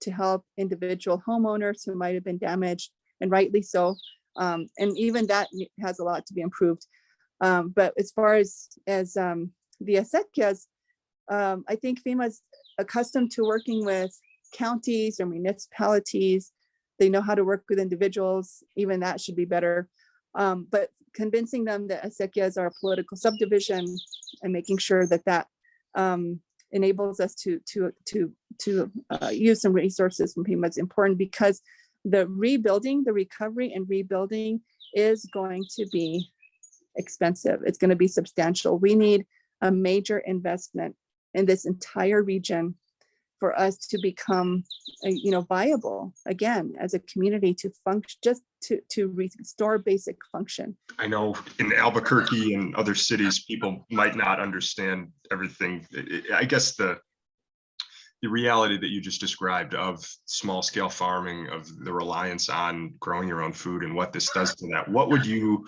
to 0.00 0.10
help 0.10 0.44
individual 0.56 1.22
homeowners 1.26 1.84
who 1.84 1.94
might 1.94 2.14
have 2.14 2.24
been 2.24 2.38
damaged, 2.38 2.90
and 3.20 3.30
rightly 3.30 3.62
so. 3.62 3.96
Um, 4.36 4.66
and 4.78 4.96
even 4.98 5.26
that 5.28 5.48
has 5.80 5.98
a 5.98 6.04
lot 6.04 6.26
to 6.26 6.34
be 6.34 6.40
improved. 6.40 6.86
Um, 7.40 7.70
but 7.74 7.94
as 7.98 8.10
far 8.10 8.34
as 8.34 8.68
as 8.86 9.16
um, 9.16 9.50
the 9.80 9.96
acequias, 9.96 10.66
um, 11.30 11.64
I 11.68 11.76
think 11.76 12.02
FEMA's 12.02 12.42
accustomed 12.78 13.30
to 13.32 13.44
working 13.44 13.84
with 13.84 14.16
counties 14.52 15.20
or 15.20 15.26
municipalities. 15.26 16.52
They 16.98 17.08
know 17.08 17.20
how 17.20 17.34
to 17.34 17.44
work 17.44 17.64
with 17.68 17.78
individuals. 17.78 18.62
Even 18.76 19.00
that 19.00 19.20
should 19.20 19.36
be 19.36 19.44
better. 19.44 19.88
Um, 20.34 20.66
but 20.70 20.90
convincing 21.14 21.64
them 21.64 21.88
that 21.88 22.04
acequias 22.04 22.58
are 22.58 22.66
a 22.66 22.72
political 22.80 23.16
subdivision 23.16 23.84
and 24.42 24.52
making 24.52 24.78
sure 24.78 25.06
that 25.06 25.24
that 25.24 25.46
um, 25.94 26.40
enables 26.72 27.20
us 27.20 27.34
to 27.34 27.60
to 27.66 27.92
to 28.06 28.32
to 28.58 28.90
uh, 29.10 29.28
use 29.28 29.60
some 29.62 29.72
resources 29.72 30.34
from 30.34 30.44
FEMA 30.44 30.68
is 30.68 30.76
important 30.76 31.18
because 31.18 31.62
the 32.04 32.26
rebuilding, 32.28 33.04
the 33.04 33.12
recovery 33.12 33.72
and 33.72 33.88
rebuilding 33.88 34.60
is 34.92 35.24
going 35.32 35.64
to 35.76 35.86
be 35.90 36.30
expensive. 36.96 37.60
It's 37.64 37.78
going 37.78 37.90
to 37.90 37.96
be 37.96 38.08
substantial. 38.08 38.78
We 38.78 38.94
need 38.94 39.26
a 39.60 39.70
major 39.70 40.18
investment 40.18 40.96
in 41.32 41.46
this 41.46 41.64
entire 41.64 42.22
region 42.22 42.76
for 43.40 43.58
us 43.58 43.76
to 43.78 43.98
become, 44.00 44.64
uh, 45.04 45.10
you 45.10 45.30
know, 45.30 45.42
viable 45.42 46.14
again 46.26 46.74
as 46.78 46.94
a 46.94 46.98
community 47.00 47.52
to 47.54 47.70
function, 47.84 48.18
just 48.22 48.42
to 48.62 48.80
to 48.90 49.08
restore 49.08 49.76
basic 49.78 50.16
function. 50.30 50.76
I 50.98 51.08
know 51.08 51.34
in 51.58 51.72
Albuquerque 51.74 52.54
and 52.54 52.74
other 52.76 52.94
cities, 52.94 53.44
people 53.44 53.86
might 53.90 54.16
not 54.16 54.40
understand 54.40 55.08
everything. 55.30 55.86
I- 56.32 56.44
guess 56.44 56.76
the 56.76 56.98
the 58.24 58.30
reality 58.30 58.76
that 58.78 58.90
you 58.90 59.00
just 59.00 59.20
described 59.20 59.74
of 59.74 60.04
small 60.24 60.62
scale 60.62 60.88
farming, 60.88 61.48
of 61.48 61.68
the 61.84 61.92
reliance 61.92 62.48
on 62.48 62.94
growing 62.98 63.28
your 63.28 63.42
own 63.42 63.52
food 63.52 63.84
and 63.84 63.94
what 63.94 64.12
this 64.12 64.30
does 64.32 64.54
to 64.56 64.66
that. 64.68 64.88
What 64.88 65.10
would 65.10 65.24
you 65.24 65.66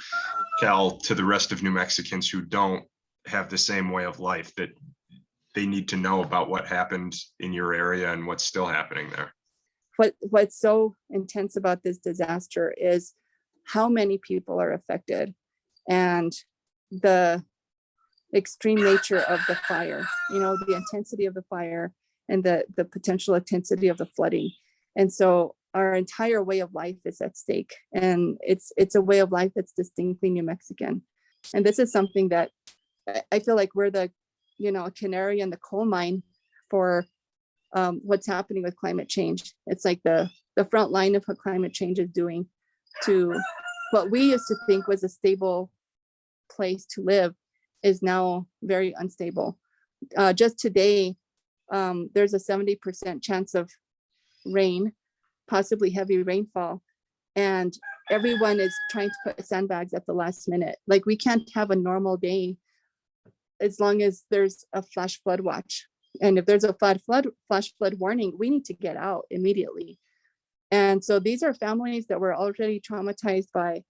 tell 0.61 0.99
to 0.99 1.15
the 1.15 1.25
rest 1.25 1.53
of 1.53 1.63
New 1.63 1.71
Mexicans 1.71 2.29
who 2.29 2.43
don't 2.43 2.85
have 3.27 3.49
the 3.49 3.59
same 3.59 3.91
way 3.91 4.05
of 4.05 4.21
life 4.21 4.55
that 4.57 4.71
they 5.55 5.67
need 5.67 5.89
to 5.89 5.97
know 5.97 6.23
about 6.23 6.51
what 6.51 6.67
happened 6.67 7.15
in 7.41 7.53
your 7.53 7.73
area 7.73 8.13
and 8.13 8.27
what's 8.27 8.45
still 8.45 8.67
happening 8.67 9.11
there? 9.11 9.33
what 9.97 10.15
what's 10.21 10.59
so 10.59 10.95
intense 11.11 11.57
about 11.57 11.83
this 11.83 11.99
disaster 11.99 12.73
is 12.77 13.15
how 13.65 13.89
many 13.89 14.19
people 14.19 14.61
are 14.61 14.73
affected 14.73 15.35
and 15.89 16.33
the 16.91 17.43
extreme 18.35 18.83
nature 18.83 19.21
of 19.21 19.41
the 19.49 19.55
fire 19.55 20.07
you 20.31 20.39
know 20.39 20.57
the 20.67 20.75
intensity 20.75 21.27
of 21.27 21.35
the 21.35 21.45
fire 21.49 21.93
and 22.29 22.45
the 22.45 22.65
the 22.77 22.85
potential 22.85 23.35
intensity 23.35 23.89
of 23.89 23.99
the 23.99 24.07
flooding 24.07 24.51
and 24.97 25.13
so 25.13 25.55
our 25.75 25.95
entire 25.95 26.43
way 26.43 26.61
of 26.61 26.73
life 26.75 26.97
is 27.05 27.21
at 27.21 27.37
stake 27.37 27.75
and 27.93 28.39
it's 28.41 28.73
it's 28.77 28.95
a 28.95 29.01
way 29.01 29.19
of 29.19 29.33
life 29.33 29.53
that's 29.55 29.73
distinctly 29.73 30.31
new 30.31 30.43
mexican 30.43 31.03
and 31.55 31.65
this 31.65 31.79
is 31.79 31.93
something 31.93 32.29
that 32.29 32.51
I- 33.33 33.41
feel 33.41 33.57
like 33.57 33.75
we're 33.75 33.91
the 33.91 34.11
you 34.59 34.73
know 34.73 34.89
canary 34.97 35.41
in 35.41 35.51
the 35.51 35.59
coal 35.59 35.85
mine 35.85 36.23
for 36.71 37.07
um, 37.75 38.01
what's 38.03 38.27
happening 38.27 38.63
with 38.63 38.77
climate 38.77 39.09
change. 39.09 39.55
It's 39.67 39.85
like 39.85 40.01
the 40.03 40.31
the 40.57 40.65
front 40.65 40.91
line 40.91 41.15
of 41.15 41.25
what 41.27 41.39
climate 41.39 41.73
change 41.73 41.99
is 41.99 42.11
doing 42.11 42.47
to 43.05 43.35
what 43.91 44.11
we 44.11 44.31
used 44.31 44.47
to 44.49 44.57
think 44.67 44.89
was 44.89 45.05
a 45.05 45.09
stable 45.09 45.71
place 46.51 46.87
to 46.87 47.03
live 47.03 47.35
is 47.83 48.03
now 48.03 48.47
very 48.63 48.95
unstable. 48.99 49.59
Uh, 50.17 50.33
just 50.33 50.59
today, 50.59 51.15
um, 51.71 52.11
there's 52.15 52.35
a 52.35 52.39
70% 52.39 53.23
chance 53.23 53.55
of 53.55 53.71
rain, 54.45 54.93
possibly 55.49 55.91
heavy 55.91 56.23
rainfall, 56.23 56.83
and 57.35 57.77
everyone 58.11 58.61
is 58.61 58.75
trying 58.91 59.11
to 59.11 59.33
put 59.33 59.47
sandbags 59.47 59.93
at 59.93 60.07
the 60.07 60.15
last 60.15 60.49
minute. 60.49 60.77
Like 60.87 61.07
we 61.07 61.17
can't 61.17 61.49
have 61.55 61.71
a 61.71 61.77
normal 61.77 62.17
day 62.17 62.57
as 63.61 63.81
long 63.81 64.03
as 64.03 64.25
there's 64.31 64.65
a 64.73 64.83
flash 64.83 65.21
flood 65.23 65.41
watch. 65.41 65.87
And 66.21 66.39
if 66.39 66.47
there's 66.47 66.65
a 66.65 66.73
flood 66.73 67.01
flood 67.03 67.27
flash 67.49 67.75
flood 67.77 67.95
warning 67.95 68.35
we 68.39 68.51
need 68.51 68.65
to 68.67 68.75
get 68.75 68.97
out 68.97 69.25
immediately. 69.31 69.99
And 70.71 71.05
so 71.05 71.19
these 71.19 71.43
are 71.43 71.55
families 71.55 72.07
that 72.07 72.21
were 72.21 72.35
already 72.35 72.81
traumatized 72.81 73.53
by 73.53 73.83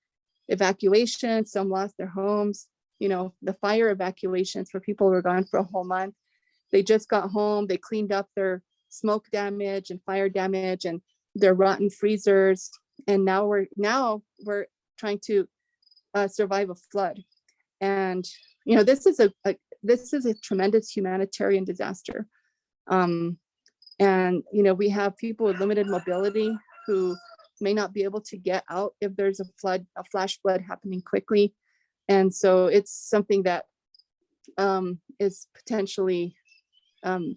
evacuation 0.48 1.44
some 1.44 1.68
lost 1.68 1.96
their 1.98 2.08
homes. 2.08 2.68
You 2.98 3.08
know 3.08 3.34
the 3.42 3.54
fire 3.54 3.90
evacuations 3.90 4.70
for 4.70 4.80
people 4.80 5.06
who 5.06 5.12
were 5.12 5.22
gone 5.22 5.44
for 5.44 5.58
a 5.58 5.64
whole 5.64 5.84
month 5.84 6.14
they 6.76 6.82
just 6.82 7.08
got 7.08 7.30
home 7.30 7.66
they 7.66 7.78
cleaned 7.78 8.12
up 8.12 8.28
their 8.36 8.62
smoke 8.90 9.24
damage 9.32 9.90
and 9.90 10.02
fire 10.04 10.28
damage 10.28 10.84
and 10.84 11.00
their 11.34 11.54
rotten 11.54 11.88
freezers 11.88 12.70
and 13.08 13.24
now 13.24 13.46
we're 13.46 13.66
now 13.76 14.22
we're 14.44 14.66
trying 14.98 15.18
to 15.24 15.48
uh, 16.14 16.28
survive 16.28 16.68
a 16.70 16.74
flood 16.92 17.18
and 17.80 18.28
you 18.64 18.76
know 18.76 18.82
this 18.82 19.06
is 19.06 19.20
a, 19.20 19.30
a 19.46 19.54
this 19.86 20.12
is 20.12 20.26
a 20.26 20.34
tremendous 20.34 20.94
humanitarian 20.94 21.64
disaster. 21.64 22.26
Um, 22.88 23.38
and, 23.98 24.42
you 24.52 24.62
know, 24.62 24.74
we 24.74 24.88
have 24.90 25.16
people 25.16 25.46
with 25.46 25.60
limited 25.60 25.86
mobility 25.86 26.56
who 26.86 27.16
may 27.60 27.72
not 27.72 27.94
be 27.94 28.04
able 28.04 28.20
to 28.20 28.36
get 28.36 28.64
out 28.68 28.94
if 29.00 29.16
there's 29.16 29.40
a 29.40 29.46
flood, 29.60 29.86
a 29.96 30.04
flash 30.04 30.38
flood 30.40 30.62
happening 30.66 31.00
quickly. 31.00 31.54
And 32.08 32.34
so 32.34 32.66
it's 32.66 32.92
something 32.92 33.44
that 33.44 33.64
um, 34.58 35.00
is 35.18 35.48
potentially, 35.54 36.36
um, 37.06 37.36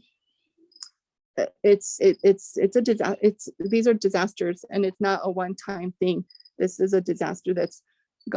uh, 1.37 1.45
it's, 1.63 1.97
it, 2.01 2.17
it's, 2.23 2.57
it's 2.57 2.75
a 2.75 2.81
disaster, 2.81 3.19
it's, 3.21 3.47
these 3.59 3.87
are 3.87 3.93
disasters 3.93 4.65
and 4.69 4.83
it's 4.83 4.99
not 4.99 5.21
a 5.23 5.31
one-time 5.31 5.93
thing. 5.99 6.25
This 6.57 6.79
is 6.79 6.93
a 6.93 6.99
disaster 6.99 7.53
that's 7.53 7.81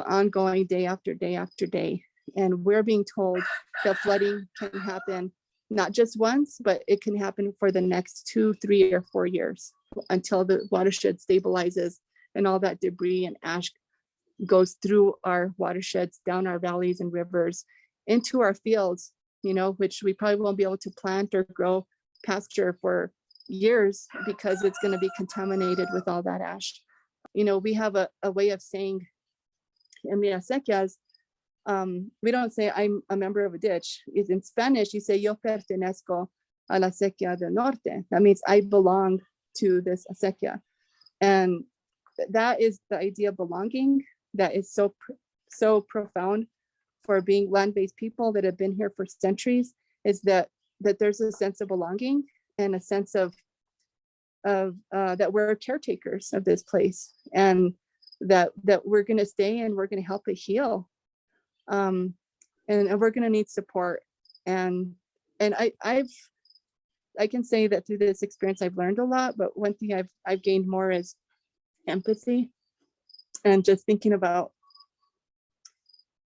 ongoing 0.06 0.66
day 0.66 0.86
after 0.86 1.14
day 1.14 1.34
after 1.34 1.66
day. 1.66 2.04
And 2.36 2.64
we're 2.64 2.84
being 2.84 3.04
told 3.04 3.42
that 3.84 3.98
flooding 3.98 4.46
can 4.58 4.78
happen 4.78 5.32
not 5.70 5.92
just 5.92 6.18
once, 6.18 6.58
but 6.62 6.82
it 6.86 7.00
can 7.00 7.16
happen 7.16 7.52
for 7.58 7.72
the 7.72 7.80
next 7.80 8.26
two, 8.26 8.52
three, 8.54 8.92
or 8.92 9.02
four 9.02 9.26
years 9.26 9.72
until 10.10 10.44
the 10.44 10.68
watershed 10.70 11.18
stabilizes 11.18 11.94
and 12.34 12.46
all 12.46 12.60
that 12.60 12.80
debris 12.80 13.24
and 13.24 13.36
ash 13.42 13.72
goes 14.46 14.76
through 14.82 15.14
our 15.24 15.52
watersheds, 15.56 16.20
down 16.26 16.46
our 16.46 16.58
valleys 16.58 17.00
and 17.00 17.12
rivers, 17.12 17.64
into 18.06 18.40
our 18.40 18.54
fields, 18.54 19.12
you 19.42 19.54
know, 19.54 19.72
which 19.72 20.02
we 20.02 20.12
probably 20.12 20.40
won't 20.40 20.56
be 20.56 20.62
able 20.62 20.78
to 20.78 20.90
plant 20.90 21.34
or 21.34 21.46
grow 21.52 21.86
pasture 22.24 22.78
for 22.80 23.12
years 23.48 24.06
because 24.26 24.62
it's 24.62 24.78
going 24.80 24.92
to 24.92 24.98
be 24.98 25.10
contaminated 25.16 25.88
with 25.92 26.06
all 26.08 26.22
that 26.22 26.40
ash. 26.40 26.80
You 27.34 27.44
know, 27.44 27.58
we 27.58 27.74
have 27.74 27.96
a, 27.96 28.08
a 28.22 28.30
way 28.30 28.50
of 28.50 28.62
saying 28.62 29.06
in 30.04 30.20
the 30.20 30.28
acequias, 30.28 30.94
um, 31.66 32.10
we 32.22 32.30
don't 32.30 32.52
say 32.52 32.70
I'm 32.70 33.02
a 33.10 33.16
member 33.16 33.44
of 33.44 33.54
a 33.54 33.58
ditch. 33.58 34.02
It's 34.08 34.30
in 34.30 34.42
Spanish, 34.42 34.92
you 34.92 35.00
say 35.00 35.16
yo 35.16 35.34
pertenezco 35.34 36.28
a 36.70 36.78
la 36.78 36.88
acequia 36.88 37.38
del 37.38 37.50
norte. 37.50 38.04
That 38.10 38.22
means 38.22 38.42
I 38.46 38.62
belong 38.62 39.20
to 39.58 39.80
this 39.80 40.06
acequia. 40.10 40.60
And 41.20 41.64
that 42.30 42.60
is 42.60 42.80
the 42.90 42.98
idea 42.98 43.30
of 43.30 43.36
belonging 43.36 44.02
that 44.34 44.54
is 44.54 44.72
so 44.72 44.94
so 45.50 45.82
profound 45.82 46.46
for 47.04 47.20
being 47.20 47.50
land-based 47.50 47.96
people 47.96 48.32
that 48.32 48.44
have 48.44 48.56
been 48.56 48.72
here 48.72 48.92
for 48.94 49.06
centuries 49.06 49.74
is 50.04 50.20
that 50.22 50.48
that 50.80 50.98
there's 50.98 51.20
a 51.20 51.32
sense 51.32 51.60
of 51.60 51.68
belonging 51.68 52.24
and 52.58 52.74
a 52.74 52.80
sense 52.80 53.14
of 53.14 53.34
of 54.44 54.74
uh, 54.94 55.14
that 55.14 55.32
we're 55.32 55.54
caretakers 55.54 56.32
of 56.32 56.44
this 56.44 56.62
place 56.62 57.14
and 57.32 57.74
that 58.20 58.50
that 58.64 58.84
we're 58.86 59.02
going 59.02 59.18
to 59.18 59.26
stay 59.26 59.60
and 59.60 59.74
we're 59.74 59.86
going 59.86 60.02
to 60.02 60.06
help 60.06 60.22
it 60.26 60.34
heal. 60.34 60.88
Um, 61.68 62.14
and, 62.68 62.88
and 62.88 63.00
we're 63.00 63.10
going 63.10 63.24
to 63.24 63.30
need 63.30 63.48
support 63.48 64.02
and 64.46 64.94
and 65.40 65.54
I 65.54 65.72
I've 65.82 66.10
I 67.18 67.26
can 67.26 67.44
say 67.44 67.66
that 67.66 67.86
through 67.86 67.98
this 67.98 68.22
experience 68.22 68.62
I've 68.62 68.76
learned 68.76 68.98
a 68.98 69.04
lot 69.04 69.36
but 69.36 69.58
one 69.58 69.74
thing 69.74 69.94
I've 69.94 70.10
I've 70.26 70.42
gained 70.42 70.66
more 70.66 70.90
is 70.90 71.14
empathy 71.86 72.50
and 73.44 73.64
just 73.64 73.84
thinking 73.86 74.12
about 74.12 74.52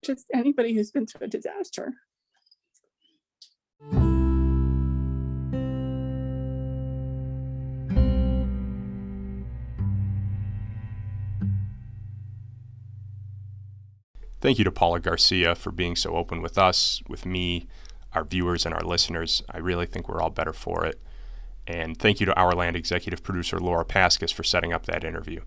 just 0.03 0.27
anybody 0.33 0.73
who's 0.73 0.91
been 0.91 1.07
through 1.07 1.25
a 1.25 1.29
disaster. 1.29 1.93
Thank 14.41 14.57
you 14.57 14.65
to 14.65 14.71
Paula 14.71 14.99
Garcia 14.99 15.55
for 15.55 15.71
being 15.71 15.95
so 15.95 16.17
open 16.17 16.41
with 16.41 16.57
us, 16.57 17.01
with 17.07 17.25
me, 17.25 17.65
our 18.13 18.25
viewers, 18.25 18.65
and 18.65 18.75
our 18.75 18.81
listeners. 18.81 19.41
I 19.49 19.59
really 19.59 19.85
think 19.85 20.09
we're 20.09 20.21
all 20.21 20.29
better 20.29 20.51
for 20.51 20.85
it. 20.85 21.01
And 21.65 21.97
thank 21.97 22.19
you 22.19 22.25
to 22.25 22.35
Our 22.37 22.51
Land 22.51 22.75
executive 22.75 23.23
producer 23.23 23.57
Laura 23.57 23.85
Paskus 23.85 24.33
for 24.33 24.43
setting 24.43 24.73
up 24.73 24.85
that 24.85 25.05
interview. 25.05 25.43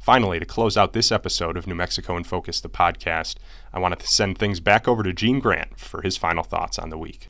Finally, 0.00 0.40
to 0.40 0.46
close 0.46 0.78
out 0.78 0.94
this 0.94 1.12
episode 1.12 1.58
of 1.58 1.66
New 1.66 1.74
Mexico 1.74 2.16
in 2.16 2.24
Focus, 2.24 2.58
the 2.58 2.70
podcast, 2.70 3.36
I 3.70 3.78
want 3.78 3.98
to 4.00 4.06
send 4.06 4.38
things 4.38 4.58
back 4.58 4.88
over 4.88 5.02
to 5.02 5.12
Gene 5.12 5.40
Grant 5.40 5.78
for 5.78 6.00
his 6.00 6.16
final 6.16 6.42
thoughts 6.42 6.78
on 6.78 6.88
the 6.88 6.96
week. 6.96 7.26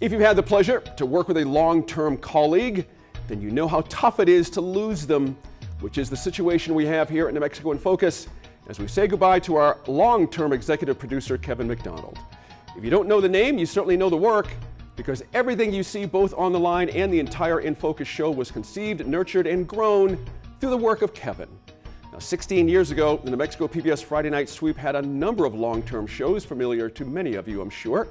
If 0.00 0.10
you've 0.10 0.20
had 0.20 0.34
the 0.34 0.42
pleasure 0.42 0.80
to 0.96 1.06
work 1.06 1.28
with 1.28 1.36
a 1.36 1.44
long 1.44 1.86
term 1.86 2.16
colleague, 2.16 2.84
then 3.28 3.40
you 3.40 3.52
know 3.52 3.68
how 3.68 3.82
tough 3.82 4.18
it 4.18 4.28
is 4.28 4.50
to 4.50 4.60
lose 4.60 5.06
them, 5.06 5.38
which 5.78 5.98
is 5.98 6.10
the 6.10 6.16
situation 6.16 6.74
we 6.74 6.84
have 6.86 7.08
here 7.08 7.28
at 7.28 7.34
New 7.34 7.38
Mexico 7.38 7.70
in 7.70 7.78
Focus 7.78 8.26
as 8.68 8.80
we 8.80 8.88
say 8.88 9.06
goodbye 9.06 9.38
to 9.38 9.54
our 9.54 9.78
long 9.86 10.28
term 10.28 10.52
executive 10.52 10.98
producer, 10.98 11.38
Kevin 11.38 11.68
McDonald. 11.68 12.18
If 12.78 12.84
you 12.84 12.90
don't 12.90 13.08
know 13.08 13.20
the 13.20 13.28
name, 13.28 13.58
you 13.58 13.66
certainly 13.66 13.96
know 13.96 14.08
the 14.08 14.16
work 14.16 14.46
because 14.94 15.24
everything 15.34 15.74
you 15.74 15.82
see 15.82 16.06
both 16.06 16.32
on 16.38 16.52
the 16.52 16.60
line 16.60 16.88
and 16.90 17.12
the 17.12 17.18
entire 17.18 17.58
In 17.58 17.74
Focus 17.74 18.06
show 18.06 18.30
was 18.30 18.52
conceived, 18.52 19.04
nurtured, 19.04 19.48
and 19.48 19.66
grown 19.66 20.16
through 20.60 20.70
the 20.70 20.76
work 20.76 21.02
of 21.02 21.12
Kevin. 21.12 21.48
Now, 22.12 22.20
16 22.20 22.68
years 22.68 22.92
ago, 22.92 23.16
the 23.16 23.32
New 23.32 23.36
Mexico 23.36 23.66
PBS 23.66 24.04
Friday 24.04 24.30
Night 24.30 24.48
Sweep 24.48 24.76
had 24.76 24.94
a 24.94 25.02
number 25.02 25.44
of 25.44 25.56
long 25.56 25.82
term 25.82 26.06
shows 26.06 26.44
familiar 26.44 26.88
to 26.88 27.04
many 27.04 27.34
of 27.34 27.48
you, 27.48 27.60
I'm 27.60 27.68
sure. 27.68 28.06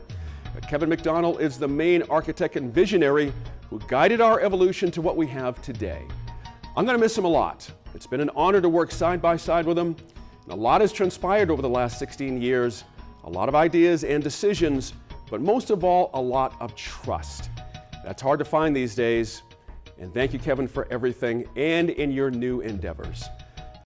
But 0.54 0.68
Kevin 0.68 0.90
McDonald 0.90 1.40
is 1.40 1.58
the 1.58 1.68
main 1.70 2.02
architect 2.10 2.58
and 2.58 2.74
visionary 2.74 3.32
who 3.70 3.80
guided 3.88 4.20
our 4.20 4.42
evolution 4.42 4.92
to 4.92 5.02
what 5.02 5.16
we 5.16 5.28
have 5.28 5.62
today. 5.62 6.02
I'm 6.76 6.84
going 6.84 6.98
to 6.98 7.02
miss 7.02 7.18
him 7.18 7.24
a 7.24 7.30
lot. 7.30 7.72
It's 7.96 8.06
been 8.06 8.20
an 8.20 8.32
honor 8.36 8.60
to 8.60 8.68
work 8.68 8.92
side 8.92 9.22
by 9.22 9.38
side 9.38 9.66
with 9.66 9.80
him. 9.80 9.96
And 10.44 10.52
a 10.52 10.56
lot 10.58 10.82
has 10.82 10.92
transpired 10.92 11.50
over 11.50 11.62
the 11.62 11.70
last 11.70 12.00
16 12.00 12.42
years, 12.42 12.84
a 13.28 13.30
lot 13.30 13.50
of 13.50 13.56
ideas 13.56 14.06
and 14.06 14.24
decisions, 14.24 14.94
but 15.30 15.42
most 15.42 15.70
of 15.70 15.84
all, 15.84 16.10
a 16.14 16.22
lot 16.22 16.56
of 16.62 16.74
trust. 16.76 17.50
That's 18.06 18.22
hard 18.22 18.40
to 18.40 18.46
find 18.46 18.74
these 18.74 18.96
days. 18.96 19.44
And 20.00 20.14
thank 20.14 20.32
you, 20.32 20.40
Kevin, 20.40 20.66
for 20.66 20.88
everything 20.90 21.46
and 21.58 21.90
in 21.90 22.10
your 22.12 22.32
new 22.32 22.62
endeavors. 22.62 23.26